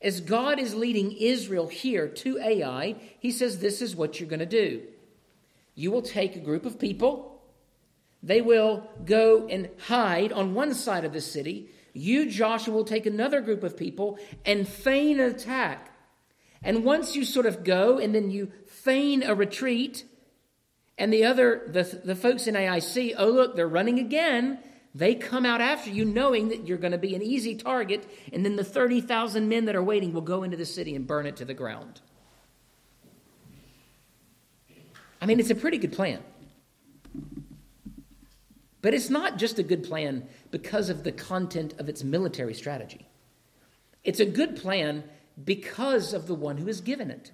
as 0.00 0.20
God 0.20 0.58
is 0.58 0.74
leading 0.74 1.12
Israel 1.12 1.68
here 1.68 2.08
to 2.08 2.38
Ai, 2.38 2.96
he 3.18 3.30
says, 3.30 3.58
This 3.58 3.80
is 3.80 3.96
what 3.96 4.20
you're 4.20 4.28
going 4.28 4.40
to 4.40 4.46
do. 4.46 4.82
You 5.74 5.90
will 5.90 6.02
take 6.02 6.36
a 6.36 6.40
group 6.40 6.66
of 6.66 6.78
people, 6.78 7.42
they 8.22 8.40
will 8.40 8.88
go 9.04 9.46
and 9.48 9.68
hide 9.86 10.32
on 10.32 10.54
one 10.54 10.74
side 10.74 11.04
of 11.04 11.12
the 11.12 11.20
city. 11.20 11.70
You, 11.94 12.28
Joshua, 12.28 12.74
will 12.74 12.84
take 12.84 13.06
another 13.06 13.40
group 13.40 13.62
of 13.62 13.76
people 13.76 14.18
and 14.44 14.68
feign 14.68 15.20
an 15.20 15.30
attack. 15.30 15.90
And 16.62 16.84
once 16.84 17.14
you 17.14 17.24
sort 17.24 17.46
of 17.46 17.62
go 17.62 17.98
and 17.98 18.14
then 18.14 18.30
you 18.30 18.50
feign 18.66 19.22
a 19.22 19.34
retreat, 19.34 20.04
and 20.98 21.12
the 21.12 21.24
other, 21.24 21.62
the, 21.66 21.82
the 22.04 22.16
folks 22.16 22.46
in 22.46 22.54
AIC, 22.54 23.14
oh, 23.16 23.28
look, 23.28 23.56
they're 23.56 23.68
running 23.68 23.98
again. 23.98 24.58
They 24.94 25.14
come 25.14 25.46
out 25.46 25.60
after 25.60 25.90
you 25.90 26.04
knowing 26.04 26.48
that 26.48 26.66
you're 26.66 26.78
going 26.78 26.92
to 26.92 26.98
be 26.98 27.14
an 27.14 27.22
easy 27.22 27.54
target, 27.54 28.08
and 28.32 28.44
then 28.44 28.56
the 28.56 28.64
30,000 28.64 29.48
men 29.48 29.64
that 29.64 29.74
are 29.74 29.82
waiting 29.82 30.12
will 30.12 30.20
go 30.20 30.42
into 30.42 30.56
the 30.56 30.66
city 30.66 30.94
and 30.94 31.06
burn 31.06 31.26
it 31.26 31.36
to 31.36 31.44
the 31.44 31.54
ground. 31.54 32.00
I 35.20 35.26
mean, 35.26 35.40
it's 35.40 35.50
a 35.50 35.54
pretty 35.54 35.78
good 35.78 35.92
plan. 35.92 36.22
But 38.84 38.92
it's 38.92 39.08
not 39.08 39.38
just 39.38 39.58
a 39.58 39.62
good 39.62 39.82
plan 39.82 40.28
because 40.50 40.90
of 40.90 41.04
the 41.04 41.10
content 41.10 41.72
of 41.78 41.88
its 41.88 42.04
military 42.04 42.52
strategy. 42.52 43.08
It's 44.04 44.20
a 44.20 44.26
good 44.26 44.56
plan 44.56 45.04
because 45.42 46.12
of 46.12 46.26
the 46.26 46.34
one 46.34 46.58
who 46.58 46.66
has 46.66 46.82
given 46.82 47.10
it. 47.10 47.32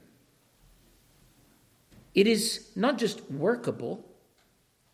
It 2.14 2.28
is 2.28 2.68
not 2.76 2.98
just 2.98 3.28
workable, 3.32 4.06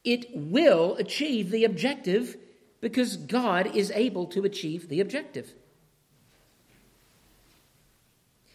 it 0.03 0.35
will 0.35 0.97
achieve 0.97 1.51
the 1.51 1.65
objective 1.65 2.39
because 2.81 3.19
God 3.19 3.77
is 3.77 3.91
able 3.91 4.25
to 4.29 4.45
achieve 4.45 4.89
the 4.89 5.01
objective. 5.01 5.53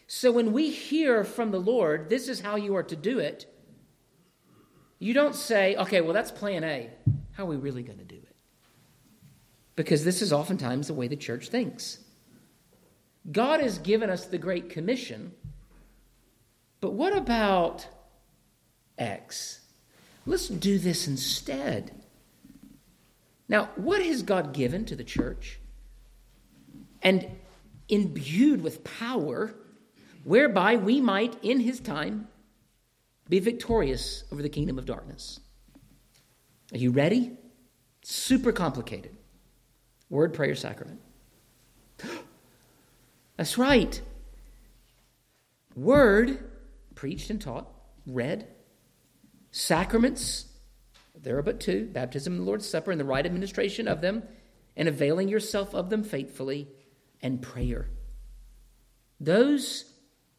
So 0.08 0.32
when 0.32 0.52
we 0.52 0.70
hear 0.70 1.22
from 1.22 1.52
the 1.52 1.60
Lord, 1.60 2.10
this 2.10 2.26
is 2.26 2.40
how 2.40 2.56
you 2.56 2.74
are 2.74 2.82
to 2.82 2.96
do 2.96 3.20
it, 3.20 3.46
You 5.02 5.14
don't 5.14 5.34
say, 5.34 5.74
okay, 5.74 6.00
well, 6.00 6.12
that's 6.12 6.30
plan 6.30 6.62
A. 6.62 6.88
How 7.32 7.42
are 7.42 7.46
we 7.46 7.56
really 7.56 7.82
going 7.82 7.98
to 7.98 8.04
do 8.04 8.14
it? 8.14 8.36
Because 9.74 10.04
this 10.04 10.22
is 10.22 10.32
oftentimes 10.32 10.86
the 10.86 10.94
way 10.94 11.08
the 11.08 11.16
church 11.16 11.48
thinks. 11.48 11.98
God 13.32 13.58
has 13.58 13.78
given 13.78 14.10
us 14.10 14.26
the 14.26 14.38
Great 14.38 14.70
Commission, 14.70 15.32
but 16.80 16.92
what 16.92 17.16
about 17.16 17.84
X? 18.96 19.62
Let's 20.24 20.46
do 20.46 20.78
this 20.78 21.08
instead. 21.08 21.90
Now, 23.48 23.70
what 23.74 24.04
has 24.04 24.22
God 24.22 24.54
given 24.54 24.84
to 24.84 24.94
the 24.94 25.02
church? 25.02 25.58
And 27.02 27.26
imbued 27.88 28.62
with 28.62 28.84
power, 28.84 29.52
whereby 30.22 30.76
we 30.76 31.00
might, 31.00 31.42
in 31.42 31.58
his 31.58 31.80
time, 31.80 32.28
be 33.28 33.38
victorious 33.38 34.24
over 34.32 34.42
the 34.42 34.48
kingdom 34.48 34.78
of 34.78 34.86
darkness. 34.86 35.40
Are 36.72 36.78
you 36.78 36.90
ready? 36.90 37.32
Super 38.02 38.52
complicated. 38.52 39.16
Word, 40.10 40.34
prayer, 40.34 40.54
sacrament. 40.54 41.00
That's 43.36 43.56
right. 43.56 44.00
Word, 45.74 46.50
preached 46.94 47.30
and 47.30 47.40
taught, 47.40 47.68
read. 48.06 48.46
Sacraments, 49.50 50.46
there 51.14 51.38
are 51.38 51.42
but 51.42 51.60
two 51.60 51.86
baptism 51.86 52.34
and 52.34 52.42
the 52.42 52.46
Lord's 52.46 52.68
Supper, 52.68 52.90
and 52.90 53.00
the 53.00 53.04
right 53.04 53.24
administration 53.24 53.86
of 53.86 54.00
them, 54.00 54.22
and 54.76 54.88
availing 54.88 55.28
yourself 55.28 55.74
of 55.74 55.90
them 55.90 56.02
faithfully, 56.02 56.68
and 57.22 57.40
prayer. 57.40 57.88
Those 59.20 59.84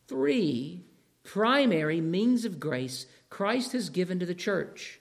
three 0.07 0.85
primary 1.23 2.01
means 2.01 2.45
of 2.45 2.59
grace 2.59 3.05
Christ 3.29 3.71
has 3.71 3.89
given 3.89 4.19
to 4.19 4.25
the 4.25 4.35
church. 4.35 4.99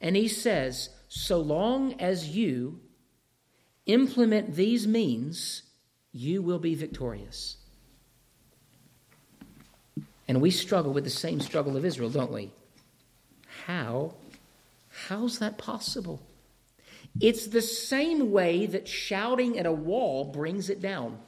And 0.00 0.16
he 0.16 0.28
says, 0.28 0.88
so 1.08 1.38
long 1.38 2.00
as 2.00 2.28
you 2.28 2.80
implement 3.86 4.54
these 4.54 4.86
means, 4.86 5.62
you 6.12 6.42
will 6.42 6.58
be 6.58 6.74
victorious. 6.74 7.56
And 10.26 10.40
we 10.40 10.50
struggle 10.50 10.92
with 10.92 11.04
the 11.04 11.10
same 11.10 11.40
struggle 11.40 11.76
of 11.76 11.84
Israel, 11.84 12.08
don't 12.08 12.32
we? 12.32 12.50
How? 13.66 14.14
How's 15.08 15.40
that 15.40 15.58
possible? 15.58 16.22
It's 17.20 17.48
the 17.48 17.62
same 17.62 18.30
way 18.30 18.66
that 18.66 18.86
shouting 18.86 19.58
at 19.58 19.66
a 19.66 19.72
wall 19.72 20.24
brings 20.24 20.70
it 20.70 20.80
down. 20.80 21.18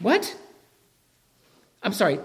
What? 0.00 0.36
I'm 1.82 1.92
sorry. 1.92 2.20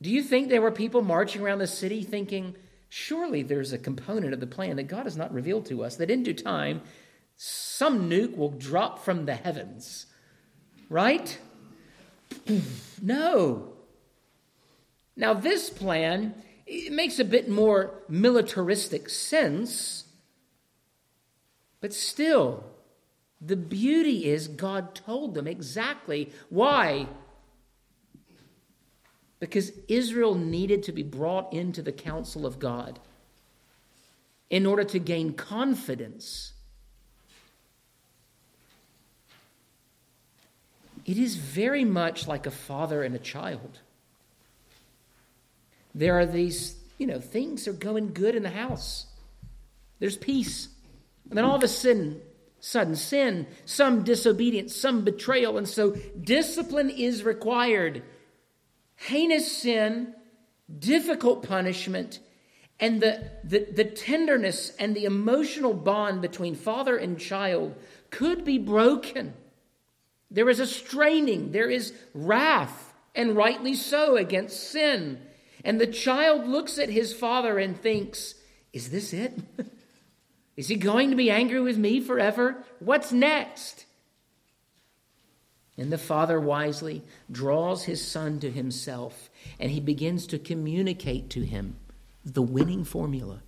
Do 0.00 0.10
you 0.10 0.22
think 0.22 0.48
there 0.48 0.62
were 0.62 0.72
people 0.72 1.02
marching 1.02 1.42
around 1.42 1.58
the 1.58 1.66
city 1.66 2.02
thinking, 2.02 2.56
surely 2.88 3.42
there's 3.42 3.72
a 3.72 3.78
component 3.78 4.34
of 4.34 4.40
the 4.40 4.46
plan 4.46 4.76
that 4.76 4.84
God 4.84 5.04
has 5.04 5.16
not 5.16 5.32
revealed 5.32 5.66
to 5.66 5.84
us, 5.84 5.96
that 5.96 6.10
in 6.10 6.22
due 6.22 6.34
time, 6.34 6.82
some 7.36 8.10
nuke 8.10 8.36
will 8.36 8.50
drop 8.50 9.04
from 9.04 9.26
the 9.26 9.34
heavens? 9.34 10.06
Right? 10.90 11.38
no. 13.02 13.72
Now, 15.16 15.34
this 15.34 15.70
plan 15.70 16.34
it 16.66 16.92
makes 16.92 17.18
a 17.18 17.24
bit 17.24 17.48
more 17.48 18.02
militaristic 18.08 19.10
sense, 19.10 20.04
but 21.80 21.92
still, 21.92 22.64
the 23.40 23.56
beauty 23.56 24.26
is 24.26 24.48
God 24.48 24.94
told 24.94 25.34
them 25.34 25.46
exactly 25.46 26.32
why. 26.48 27.08
Because 29.42 29.72
Israel 29.88 30.36
needed 30.36 30.84
to 30.84 30.92
be 30.92 31.02
brought 31.02 31.52
into 31.52 31.82
the 31.82 31.90
counsel 31.90 32.46
of 32.46 32.60
God 32.60 33.00
in 34.50 34.66
order 34.66 34.84
to 34.84 35.00
gain 35.00 35.32
confidence. 35.32 36.52
It 41.04 41.18
is 41.18 41.34
very 41.34 41.84
much 41.84 42.28
like 42.28 42.46
a 42.46 42.52
father 42.52 43.02
and 43.02 43.16
a 43.16 43.18
child. 43.18 43.80
There 45.92 46.16
are 46.20 46.26
these, 46.26 46.76
you 46.98 47.08
know, 47.08 47.18
things 47.18 47.66
are 47.66 47.72
going 47.72 48.12
good 48.12 48.36
in 48.36 48.44
the 48.44 48.50
house. 48.50 49.06
There's 49.98 50.16
peace. 50.16 50.68
And 51.28 51.36
then 51.36 51.44
all 51.44 51.56
of 51.56 51.64
a 51.64 51.68
sudden, 51.68 52.20
sudden 52.60 52.94
sin, 52.94 53.48
some 53.64 54.04
disobedience, 54.04 54.76
some 54.76 55.02
betrayal. 55.02 55.58
And 55.58 55.68
so 55.68 55.96
discipline 56.22 56.90
is 56.90 57.24
required. 57.24 58.04
Heinous 58.96 59.50
sin, 59.50 60.14
difficult 60.78 61.42
punishment, 61.42 62.20
and 62.78 63.00
the, 63.00 63.30
the, 63.44 63.66
the 63.72 63.84
tenderness 63.84 64.72
and 64.78 64.94
the 64.94 65.04
emotional 65.04 65.74
bond 65.74 66.20
between 66.20 66.54
father 66.54 66.96
and 66.96 67.18
child 67.18 67.74
could 68.10 68.44
be 68.44 68.58
broken. 68.58 69.34
There 70.30 70.48
is 70.48 70.60
a 70.60 70.66
straining, 70.66 71.52
there 71.52 71.70
is 71.70 71.92
wrath, 72.14 72.94
and 73.14 73.36
rightly 73.36 73.74
so, 73.74 74.16
against 74.16 74.70
sin. 74.70 75.20
And 75.64 75.80
the 75.80 75.86
child 75.86 76.48
looks 76.48 76.78
at 76.78 76.88
his 76.88 77.12
father 77.12 77.58
and 77.58 77.78
thinks, 77.78 78.34
Is 78.72 78.90
this 78.90 79.12
it? 79.12 79.38
Is 80.56 80.68
he 80.68 80.76
going 80.76 81.10
to 81.10 81.16
be 81.16 81.30
angry 81.30 81.60
with 81.60 81.78
me 81.78 82.00
forever? 82.00 82.64
What's 82.78 83.12
next? 83.12 83.86
And 85.78 85.90
the 85.90 85.98
father 85.98 86.38
wisely 86.38 87.02
draws 87.30 87.84
his 87.84 88.06
son 88.06 88.40
to 88.40 88.50
himself 88.50 89.30
and 89.58 89.70
he 89.70 89.80
begins 89.80 90.26
to 90.28 90.38
communicate 90.38 91.30
to 91.30 91.40
him 91.40 91.76
the 92.24 92.42
winning 92.42 92.84
formula. 92.84 93.42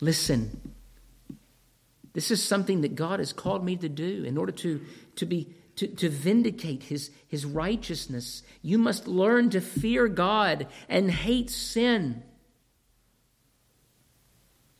Listen, 0.00 0.72
this 2.14 2.30
is 2.30 2.42
something 2.42 2.80
that 2.80 2.94
God 2.94 3.18
has 3.18 3.32
called 3.32 3.64
me 3.64 3.76
to 3.76 3.88
do 3.88 4.24
in 4.24 4.36
order 4.36 4.52
to, 4.52 4.80
to 5.16 5.26
be 5.26 5.54
to, 5.76 5.86
to 5.86 6.08
vindicate 6.08 6.84
his, 6.84 7.10
his 7.26 7.46
righteousness. 7.46 8.42
You 8.60 8.78
must 8.78 9.06
learn 9.06 9.50
to 9.50 9.60
fear 9.60 10.08
God 10.08 10.66
and 10.88 11.10
hate 11.10 11.50
sin. 11.50 12.22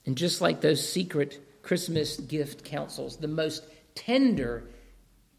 And 0.05 0.17
just 0.17 0.41
like 0.41 0.61
those 0.61 0.87
secret 0.87 1.41
Christmas 1.63 2.19
gift 2.19 2.65
councils, 2.65 3.17
the 3.17 3.29
most 3.29 3.65
tender 3.95 4.69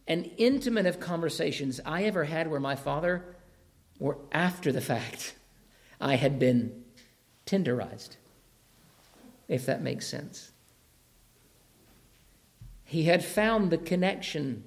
and 0.07 0.29
intimate 0.37 0.85
of 0.85 0.99
conversations 0.99 1.79
I 1.85 2.03
ever 2.03 2.25
had 2.25 2.49
where 2.49 2.59
my 2.59 2.75
father, 2.75 3.35
or 3.99 4.17
after 4.31 4.71
the 4.71 4.81
fact, 4.81 5.35
I 5.99 6.15
had 6.15 6.39
been 6.39 6.83
tenderized, 7.45 8.17
if 9.47 9.65
that 9.65 9.81
makes 9.81 10.07
sense. 10.07 10.51
He 12.83 13.03
had 13.03 13.23
found 13.23 13.71
the 13.71 13.77
connection 13.77 14.65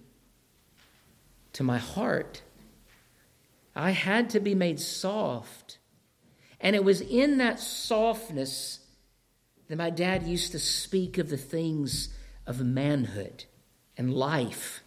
to 1.52 1.62
my 1.62 1.78
heart. 1.78 2.42
I 3.74 3.90
had 3.90 4.30
to 4.30 4.40
be 4.40 4.54
made 4.54 4.80
soft. 4.80 5.78
And 6.60 6.74
it 6.74 6.84
was 6.84 7.02
in 7.02 7.38
that 7.38 7.60
softness 7.60 8.80
that 9.68 9.76
my 9.76 9.90
dad 9.90 10.26
used 10.26 10.52
to 10.52 10.58
speak 10.58 11.18
of 11.18 11.28
the 11.28 11.36
things 11.36 12.08
of 12.46 12.60
manhood 12.60 13.44
and 13.96 14.12
life 14.12 14.82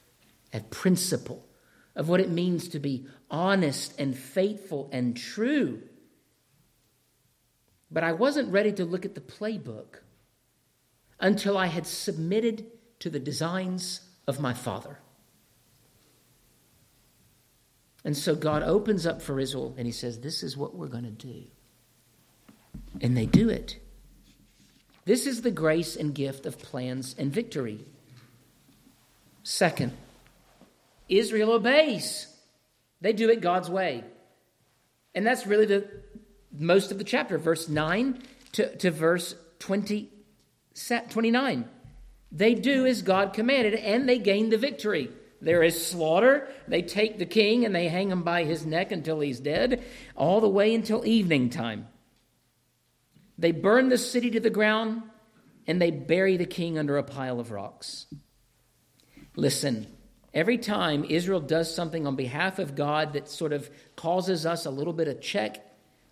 and 0.52 0.70
principle, 0.70 1.46
of 1.96 2.10
what 2.10 2.20
it 2.20 2.30
means 2.30 2.68
to 2.70 2.80
be 2.80 3.08
honest 3.30 4.00
and 4.00 4.18
faithful 4.18 4.90
and 4.92 5.16
true. 5.16 5.82
But 7.92 8.04
I 8.04 8.12
wasn't 8.12 8.52
ready 8.52 8.72
to 8.74 8.86
look 8.86 9.06
at 9.06 9.16
the 9.16 9.22
playbook 9.22 10.02
until 11.20 11.58
I 11.58 11.68
had 11.68 11.86
submitted 11.86 12.66
to 13.00 13.10
the 13.10 13.20
designs 13.20 14.02
of 14.28 14.40
my 14.40 14.54
father. 14.54 15.00
And 18.04 18.16
so 18.16 18.36
God 18.36 18.64
opens 18.64 19.06
up 19.06 19.22
for 19.22 19.40
Israel 19.40 19.76
and 19.78 19.86
he 19.86 19.92
says, 19.92 20.20
This 20.20 20.44
is 20.44 20.56
what 20.56 20.76
we're 20.76 20.88
going 20.88 21.04
to 21.04 21.10
do. 21.10 21.44
And 23.02 23.16
they 23.18 23.26
do 23.26 23.50
it. 23.50 23.80
This 25.06 25.26
is 25.26 25.42
the 25.42 25.52
grace 25.52 25.96
and 25.96 26.14
gift 26.14 26.46
of 26.46 26.60
plans 26.60 27.16
and 27.18 27.32
victory. 27.32 27.86
Second, 29.50 29.94
Israel 31.10 31.54
obeys. 31.54 32.28
They 33.02 33.14
do 33.14 33.32
it 33.32 33.42
God's 33.42 33.68
way. 33.68 34.04
And 35.16 35.26
that's 35.26 35.48
really 35.48 35.66
the 35.66 35.90
most 36.56 36.92
of 36.92 37.00
the 37.00 37.04
chapter, 37.04 37.40
verse 37.40 37.68
9 37.68 38.22
to, 38.52 38.76
to 38.76 38.92
verse 38.92 39.34
20, 39.58 40.08
29. 41.10 41.66
They 42.32 42.54
do 42.54 42.86
as 42.86 43.02
God 43.02 43.34
commanded, 43.34 43.74
and 43.74 44.08
they 44.08 44.20
gain 44.20 44.50
the 44.50 44.58
victory. 44.60 45.10
There 45.42 45.64
is 45.64 45.84
slaughter. 45.84 46.48
They 46.68 46.84
take 46.84 47.18
the 47.18 47.26
king 47.26 47.66
and 47.66 47.74
they 47.74 47.88
hang 47.88 48.12
him 48.12 48.22
by 48.22 48.44
his 48.44 48.68
neck 48.68 48.92
until 48.92 49.20
he's 49.20 49.40
dead, 49.40 49.84
all 50.16 50.42
the 50.42 50.48
way 50.48 50.76
until 50.76 51.08
evening 51.08 51.50
time. 51.50 51.88
They 53.40 53.52
burn 53.52 53.90
the 53.90 53.98
city 53.98 54.30
to 54.30 54.40
the 54.40 54.52
ground 54.52 55.02
and 55.66 55.82
they 55.82 55.90
bury 55.90 56.38
the 56.38 56.46
king 56.46 56.78
under 56.78 57.00
a 57.00 57.04
pile 57.04 57.40
of 57.40 57.50
rocks. 57.50 58.06
Listen, 59.40 59.88
every 60.34 60.58
time 60.58 61.06
Israel 61.06 61.40
does 61.40 61.74
something 61.74 62.06
on 62.06 62.18
behalf 62.18 62.60
of 62.60 62.76
God 62.76 63.14
that 63.14 63.30
sort 63.30 63.54
of 63.54 63.70
causes 63.96 64.46
us 64.46 64.66
a 64.66 64.70
little 64.70 64.92
bit 64.92 65.08
of 65.08 65.22
check 65.22 65.66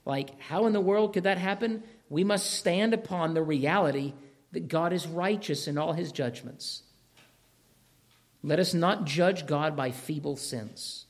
Like, 0.07 0.39
how 0.39 0.67
in 0.67 0.71
the 0.71 0.79
world 0.79 1.11
could 1.11 1.25
that 1.25 1.37
happen? 1.37 1.83
We 2.09 2.23
must 2.23 2.53
stand 2.53 2.93
upon 2.93 3.33
the 3.33 3.43
reality 3.43 4.13
that 4.53 4.69
God 4.69 4.93
is 4.93 5.05
righteous 5.05 5.67
in 5.67 5.77
all 5.77 5.91
his 5.91 6.13
judgments. 6.13 6.83
Let 8.41 8.57
us 8.57 8.73
not 8.73 9.03
judge 9.03 9.45
God 9.45 9.75
by 9.75 9.91
feeble 9.91 10.37
sense. 10.37 11.07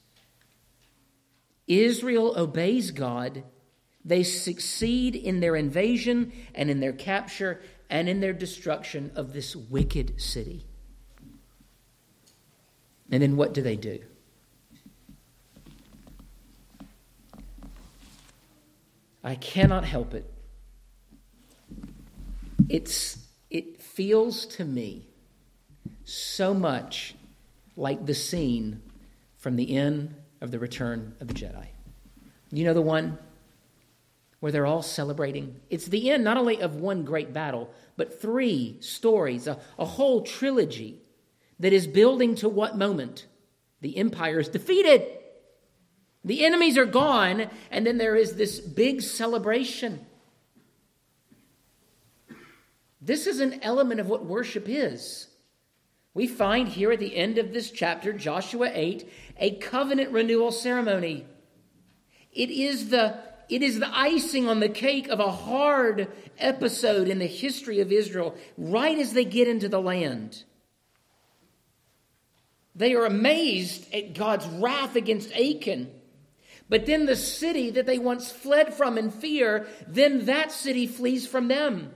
Israel 1.68 2.34
obeys 2.36 2.90
God. 2.90 3.44
They 4.04 4.24
succeed 4.24 5.16
in 5.16 5.42
their 5.42 5.56
invasion 5.56 6.32
and 6.56 6.72
in 6.72 6.80
their 6.80 6.94
capture 6.94 7.62
and 7.92 8.10
in 8.10 8.20
their 8.20 8.34
destruction 8.34 9.12
of 9.14 9.32
this 9.32 9.56
wicked 9.56 10.20
city. 10.20 10.66
And 13.12 13.22
then 13.22 13.38
what 13.38 13.54
do 13.54 13.62
they 13.62 13.76
do? 13.76 14.00
I 19.24 19.36
cannot 19.36 19.84
help 19.84 20.14
it. 20.14 20.32
It's, 22.70 23.18
it 23.50 23.82
feels 23.82 24.46
to 24.48 24.66
me 24.66 25.08
so 26.06 26.54
much 26.54 27.16
like 27.76 28.06
the 28.06 28.14
scene 28.14 28.82
from 29.38 29.56
the 29.56 29.76
end 29.76 30.16
of 30.42 30.52
the 30.52 30.60
Return 30.60 31.16
of 31.20 31.28
the 31.28 31.34
Jedi. 31.34 31.68
You 32.52 32.66
know 32.66 32.74
the 32.74 32.82
one 32.82 33.18
where 34.40 34.52
they're 34.52 34.66
all 34.66 34.82
celebrating? 34.82 35.60
It's 35.70 35.88
the 35.88 36.10
end 36.12 36.24
not 36.24 36.38
only 36.38 36.62
of 36.62 36.76
one 36.76 37.04
great 37.04 37.34
battle, 37.34 37.70
but 37.96 38.22
three 38.22 38.78
stories, 38.80 39.48
a, 39.48 39.60
a 39.78 39.86
whole 39.86 40.22
trilogy 40.22 41.02
that 41.60 41.74
is 41.74 41.88
building 41.88 42.36
to 42.36 42.50
what 42.50 42.78
moment? 42.78 43.26
The 43.82 43.98
empire 43.98 44.40
is 44.40 44.50
defeated. 44.50 45.06
The 46.24 46.46
enemies 46.46 46.78
are 46.78 46.86
gone, 46.86 47.50
and 47.72 47.86
then 47.86 47.98
there 47.98 48.16
is 48.16 48.36
this 48.36 48.60
big 48.60 49.02
celebration. 49.02 50.06
This 53.02 53.28
is 53.28 53.40
an 53.40 53.62
element 53.64 54.00
of 54.00 54.10
what 54.10 54.26
worship 54.26 54.68
is. 54.68 55.28
We 56.14 56.28
find 56.28 56.68
here 56.68 56.92
at 56.92 57.00
the 57.00 57.16
end 57.16 57.38
of 57.38 57.54
this 57.54 57.72
chapter, 57.72 58.12
Joshua 58.12 58.72
8, 58.74 59.10
a 59.38 59.56
covenant 59.58 60.12
renewal 60.12 60.52
ceremony. 60.52 61.26
It 62.34 62.50
is 62.50 62.90
the 62.90 63.20
it 63.50 63.62
is 63.62 63.80
the 63.80 63.98
icing 63.98 64.50
on 64.50 64.60
the 64.60 64.68
cake 64.68 65.08
of 65.08 65.22
a 65.22 65.32
hard 65.32 66.12
episode 66.38 67.08
in 67.08 67.20
the 67.20 67.28
history 67.28 67.80
of 67.80 67.94
Israel 67.94 68.36
right 68.58 68.98
as 68.98 69.14
they 69.14 69.24
get 69.24 69.48
into 69.48 69.70
the 69.70 69.80
land. 69.80 70.44
They 72.78 72.94
are 72.94 73.06
amazed 73.06 73.92
at 73.92 74.14
God's 74.14 74.46
wrath 74.46 74.96
against 74.96 75.34
Achan. 75.34 75.92
But 76.70 76.86
then 76.86 77.08
the 77.08 77.16
city 77.16 77.72
that 77.72 77.88
they 77.88 77.98
once 77.98 78.32
fled 78.32 78.74
from 78.74 78.98
in 78.98 79.10
fear, 79.10 79.68
then 79.88 80.26
that 80.26 80.52
city 80.52 80.86
flees 80.86 81.26
from 81.26 81.48
them. 81.48 81.92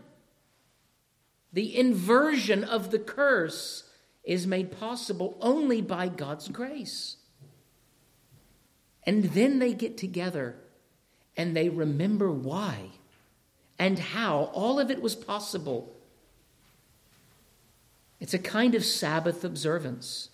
The 1.53 1.77
inversion 1.77 2.63
of 2.63 2.89
the 2.89 2.99
curse 2.99 3.83
is 4.23 4.47
made 4.47 4.77
possible 4.79 5.37
only 5.39 5.81
by 5.81 6.07
God's 6.07 6.47
grace. 6.47 7.17
And 9.03 9.25
then 9.25 9.59
they 9.59 9.73
get 9.73 9.97
together 9.97 10.55
and 11.37 11.55
they 11.55 11.69
remember 11.69 12.31
why 12.31 12.89
and 13.77 13.99
how 13.99 14.51
all 14.53 14.79
of 14.79 14.89
it 14.89 15.01
was 15.01 15.15
possible. 15.15 15.93
It's 18.19 18.33
a 18.33 18.39
kind 18.39 18.73
of 18.73 18.85
Sabbath 18.85 19.43
observance 19.43 20.29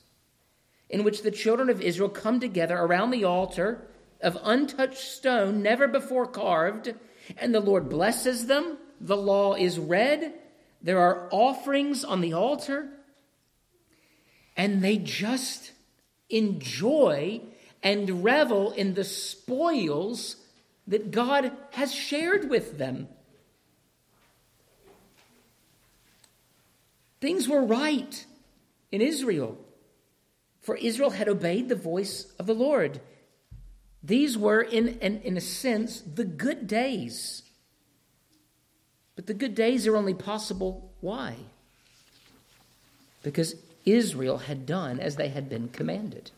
in 0.90 1.04
which 1.04 1.22
the 1.22 1.32
children 1.32 1.70
of 1.70 1.82
Israel 1.82 2.10
come 2.10 2.40
together 2.40 2.78
around 2.78 3.12
the 3.12 3.24
altar 3.24 3.88
of 4.22 4.38
untouched 4.44 4.98
stone, 4.98 5.62
never 5.62 5.88
before 5.88 6.28
carved, 6.28 6.94
and 7.38 7.54
the 7.54 7.60
Lord 7.60 7.90
blesses 7.90 8.48
them. 8.48 8.78
The 9.00 9.18
law 9.18 9.54
is 9.54 9.78
read. 9.78 10.34
There 10.82 11.00
are 11.00 11.28
offerings 11.32 12.04
on 12.04 12.22
the 12.22 12.34
altar. 12.34 12.90
And 14.56 14.82
they 14.82 14.98
just 14.98 15.72
enjoy 16.30 17.42
and 17.84 18.24
revel 18.24 18.72
in 18.72 18.96
the 18.96 19.04
spoils 19.04 20.38
that 20.88 21.12
God 21.12 21.52
has 21.72 21.94
shared 21.94 22.50
with 22.50 22.78
them. 22.78 23.08
Things 27.20 27.48
were 27.48 27.64
right 27.64 28.26
in 28.92 29.02
Israel, 29.02 29.58
for 30.68 30.76
Israel 30.76 31.12
had 31.12 31.30
obeyed 31.30 31.70
the 31.70 31.76
voice 31.76 32.30
of 32.38 32.46
the 32.46 32.54
Lord. 32.54 33.00
These 34.04 34.38
were, 34.38 34.62
in, 34.62 35.00
in, 35.00 35.22
in 35.22 35.38
a 35.38 35.42
sense, 35.42 36.02
the 36.02 36.26
good 36.26 36.68
days. 36.68 37.44
But 39.16 39.28
the 39.28 39.34
good 39.34 39.56
days 39.56 39.88
are 39.88 39.96
only 39.96 40.14
possible. 40.14 40.92
Why? 41.00 41.38
Because 43.24 43.56
Israel 43.86 44.40
had 44.40 44.66
done 44.66 45.00
as 45.00 45.16
they 45.16 45.30
had 45.30 45.48
been 45.48 45.70
commanded. 45.70 46.32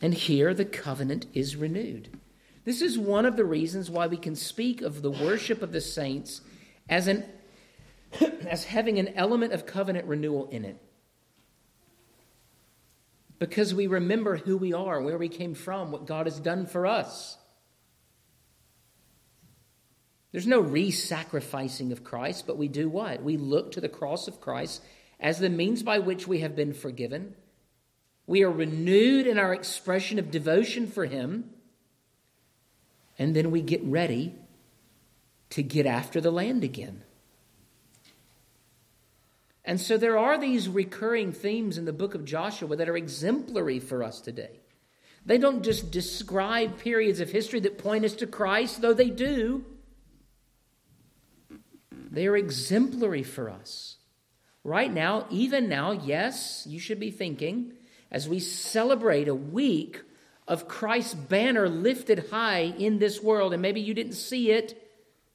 And 0.00 0.14
here 0.14 0.54
the 0.54 0.64
covenant 0.64 1.26
is 1.34 1.56
renewed. 1.56 2.08
This 2.64 2.80
is 2.80 2.98
one 2.98 3.26
of 3.26 3.36
the 3.36 3.44
reasons 3.44 3.90
why 3.90 4.06
we 4.06 4.16
can 4.16 4.34
speak 4.34 4.80
of 4.80 5.02
the 5.02 5.10
worship 5.10 5.60
of 5.60 5.72
the 5.72 5.82
saints 5.82 6.40
as, 6.88 7.06
an, 7.06 7.26
as 8.48 8.64
having 8.64 8.98
an 8.98 9.08
element 9.08 9.52
of 9.52 9.66
covenant 9.66 10.06
renewal 10.06 10.48
in 10.48 10.64
it 10.64 10.78
because 13.42 13.74
we 13.74 13.88
remember 13.88 14.36
who 14.36 14.56
we 14.56 14.72
are, 14.72 15.02
where 15.02 15.18
we 15.18 15.28
came 15.28 15.52
from, 15.52 15.90
what 15.90 16.06
God 16.06 16.26
has 16.26 16.38
done 16.38 16.64
for 16.64 16.86
us. 16.86 17.36
There's 20.30 20.46
no 20.46 20.60
re 20.60 20.92
sacrificing 20.92 21.90
of 21.90 22.04
Christ, 22.04 22.46
but 22.46 22.56
we 22.56 22.68
do 22.68 22.88
what? 22.88 23.20
We 23.20 23.36
look 23.36 23.72
to 23.72 23.80
the 23.80 23.88
cross 23.88 24.28
of 24.28 24.40
Christ 24.40 24.80
as 25.18 25.40
the 25.40 25.50
means 25.50 25.82
by 25.82 25.98
which 25.98 26.28
we 26.28 26.38
have 26.38 26.54
been 26.54 26.72
forgiven. 26.72 27.34
We 28.28 28.44
are 28.44 28.50
renewed 28.50 29.26
in 29.26 29.40
our 29.40 29.52
expression 29.52 30.20
of 30.20 30.30
devotion 30.30 30.86
for 30.86 31.06
Him. 31.06 31.50
And 33.18 33.34
then 33.34 33.50
we 33.50 33.60
get 33.60 33.82
ready 33.82 34.36
to 35.50 35.64
get 35.64 35.84
after 35.84 36.20
the 36.20 36.30
land 36.30 36.62
again. 36.62 37.02
And 39.64 39.80
so 39.80 39.96
there 39.96 40.18
are 40.18 40.38
these 40.38 40.68
recurring 40.68 41.32
themes 41.32 41.78
in 41.78 41.84
the 41.84 41.92
book 41.92 42.14
of 42.14 42.24
Joshua 42.24 42.74
that 42.76 42.88
are 42.88 42.96
exemplary 42.96 43.78
for 43.78 44.02
us 44.02 44.20
today. 44.20 44.60
They 45.24 45.38
don't 45.38 45.62
just 45.62 45.92
describe 45.92 46.78
periods 46.78 47.20
of 47.20 47.30
history 47.30 47.60
that 47.60 47.78
point 47.78 48.04
us 48.04 48.14
to 48.14 48.26
Christ, 48.26 48.82
though 48.82 48.94
they 48.94 49.10
do. 49.10 49.64
They 52.10 52.26
are 52.26 52.36
exemplary 52.36 53.22
for 53.22 53.48
us. 53.48 53.98
Right 54.64 54.92
now, 54.92 55.26
even 55.30 55.68
now, 55.68 55.92
yes, 55.92 56.66
you 56.68 56.80
should 56.80 57.00
be 57.00 57.10
thinking, 57.10 57.72
as 58.10 58.28
we 58.28 58.40
celebrate 58.40 59.28
a 59.28 59.34
week 59.34 60.02
of 60.48 60.68
Christ's 60.68 61.14
banner 61.14 61.68
lifted 61.68 62.26
high 62.30 62.74
in 62.76 62.98
this 62.98 63.22
world, 63.22 63.52
and 63.52 63.62
maybe 63.62 63.80
you 63.80 63.94
didn't 63.94 64.12
see 64.14 64.50
it 64.50 64.81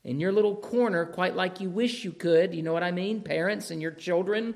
in 0.07 0.21
your 0.21 0.31
little 0.31 0.55
corner 0.55 1.05
quite 1.05 1.35
like 1.35 1.59
you 1.59 1.69
wish 1.69 2.05
you 2.05 2.13
could. 2.13 2.55
You 2.55 2.63
know 2.63 2.71
what 2.71 2.81
I 2.81 2.91
mean? 2.91 3.21
Parents 3.21 3.69
and 3.69 3.81
your 3.81 3.91
children. 3.91 4.55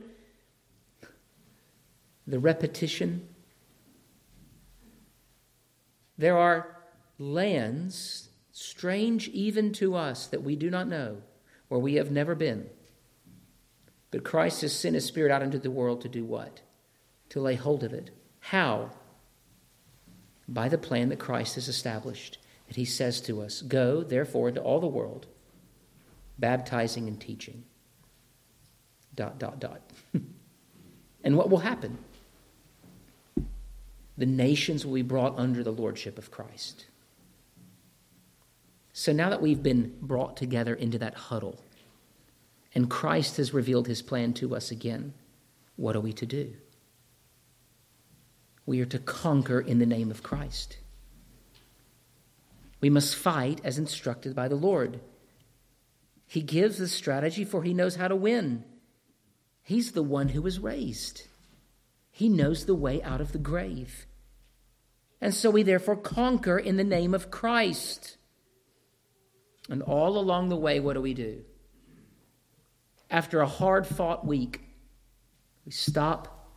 The 2.25 2.39
repetition. 2.39 3.27
There 6.17 6.37
are 6.37 6.77
lands, 7.19 8.29
strange 8.53 9.27
even 9.27 9.73
to 9.73 9.93
us, 9.93 10.25
that 10.27 10.41
we 10.41 10.55
do 10.55 10.69
not 10.69 10.87
know, 10.87 11.17
where 11.67 11.81
we 11.81 11.95
have 11.95 12.11
never 12.11 12.33
been. 12.33 12.69
But 14.09 14.23
Christ 14.23 14.61
has 14.61 14.71
sent 14.71 14.95
his 14.95 15.03
Spirit 15.03 15.33
out 15.33 15.43
into 15.43 15.59
the 15.59 15.69
world 15.69 15.99
to 16.01 16.07
do 16.07 16.23
what? 16.23 16.61
To 17.31 17.41
lay 17.41 17.55
hold 17.55 17.83
of 17.83 17.91
it. 17.91 18.11
How? 18.39 18.91
By 20.47 20.69
the 20.69 20.77
plan 20.77 21.09
that 21.09 21.19
Christ 21.19 21.55
has 21.55 21.67
established. 21.67 22.37
That 22.67 22.77
he 22.77 22.85
says 22.85 23.19
to 23.21 23.41
us, 23.41 23.61
Go, 23.61 24.01
therefore, 24.01 24.47
into 24.47 24.61
all 24.61 24.79
the 24.79 24.87
world 24.87 25.27
baptizing 26.41 27.07
and 27.07 27.21
teaching. 27.21 27.63
Dot, 29.15 29.39
dot, 29.39 29.59
dot. 29.61 29.81
and 31.23 31.37
what 31.37 31.49
will 31.49 31.59
happen? 31.59 31.97
The 34.17 34.25
nations 34.25 34.85
will 34.85 34.95
be 34.95 35.01
brought 35.01 35.37
under 35.37 35.63
the 35.63 35.71
lordship 35.71 36.17
of 36.17 36.31
Christ. 36.31 36.87
So 38.91 39.13
now 39.13 39.29
that 39.29 39.41
we've 39.41 39.63
been 39.63 39.95
brought 40.01 40.35
together 40.35 40.75
into 40.75 40.99
that 40.99 41.13
huddle, 41.13 41.63
and 42.75 42.89
Christ 42.89 43.37
has 43.37 43.53
revealed 43.53 43.87
his 43.87 44.01
plan 44.01 44.33
to 44.33 44.55
us 44.55 44.71
again, 44.71 45.13
what 45.75 45.95
are 45.95 46.01
we 46.01 46.13
to 46.13 46.25
do? 46.25 46.53
We 48.65 48.81
are 48.81 48.85
to 48.85 48.99
conquer 48.99 49.59
in 49.59 49.79
the 49.79 49.85
name 49.85 50.11
of 50.11 50.23
Christ. 50.23 50.77
We 52.79 52.89
must 52.89 53.15
fight 53.15 53.61
as 53.63 53.77
instructed 53.77 54.35
by 54.35 54.47
the 54.47 54.55
Lord. 54.55 54.99
He 56.31 56.41
gives 56.41 56.77
the 56.77 56.87
strategy, 56.87 57.43
for 57.43 57.61
he 57.61 57.73
knows 57.73 57.97
how 57.97 58.07
to 58.07 58.15
win. 58.15 58.63
He's 59.63 59.91
the 59.91 60.01
one 60.01 60.29
who 60.29 60.41
was 60.41 60.59
raised, 60.59 61.23
he 62.09 62.29
knows 62.29 62.65
the 62.65 62.73
way 62.73 63.03
out 63.03 63.19
of 63.19 63.33
the 63.33 63.37
grave. 63.37 64.05
And 65.19 65.33
so 65.33 65.49
we 65.49 65.61
therefore 65.61 65.97
conquer 65.97 66.57
in 66.57 66.77
the 66.77 66.85
name 66.85 67.13
of 67.13 67.31
Christ. 67.31 68.15
And 69.69 69.81
all 69.81 70.17
along 70.17 70.47
the 70.47 70.55
way, 70.55 70.79
what 70.79 70.93
do 70.93 71.01
we 71.01 71.13
do? 71.13 71.43
After 73.09 73.41
a 73.41 73.45
hard 73.45 73.85
fought 73.85 74.25
week, 74.25 74.61
we 75.65 75.73
stop, 75.73 76.47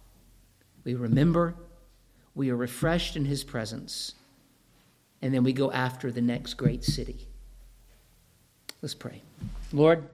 we 0.85 0.95
remember, 0.95 1.57
we 2.33 2.49
are 2.51 2.57
refreshed 2.57 3.17
in 3.17 3.25
his 3.25 3.43
presence, 3.43 4.15
and 5.21 5.35
then 5.35 5.43
we 5.43 5.53
go 5.53 5.73
after 5.73 6.13
the 6.13 6.23
next 6.23 6.55
great 6.55 6.85
city. 6.85 7.27
Let's 8.81 8.95
pray. 8.95 9.21
Lord, 9.75 10.05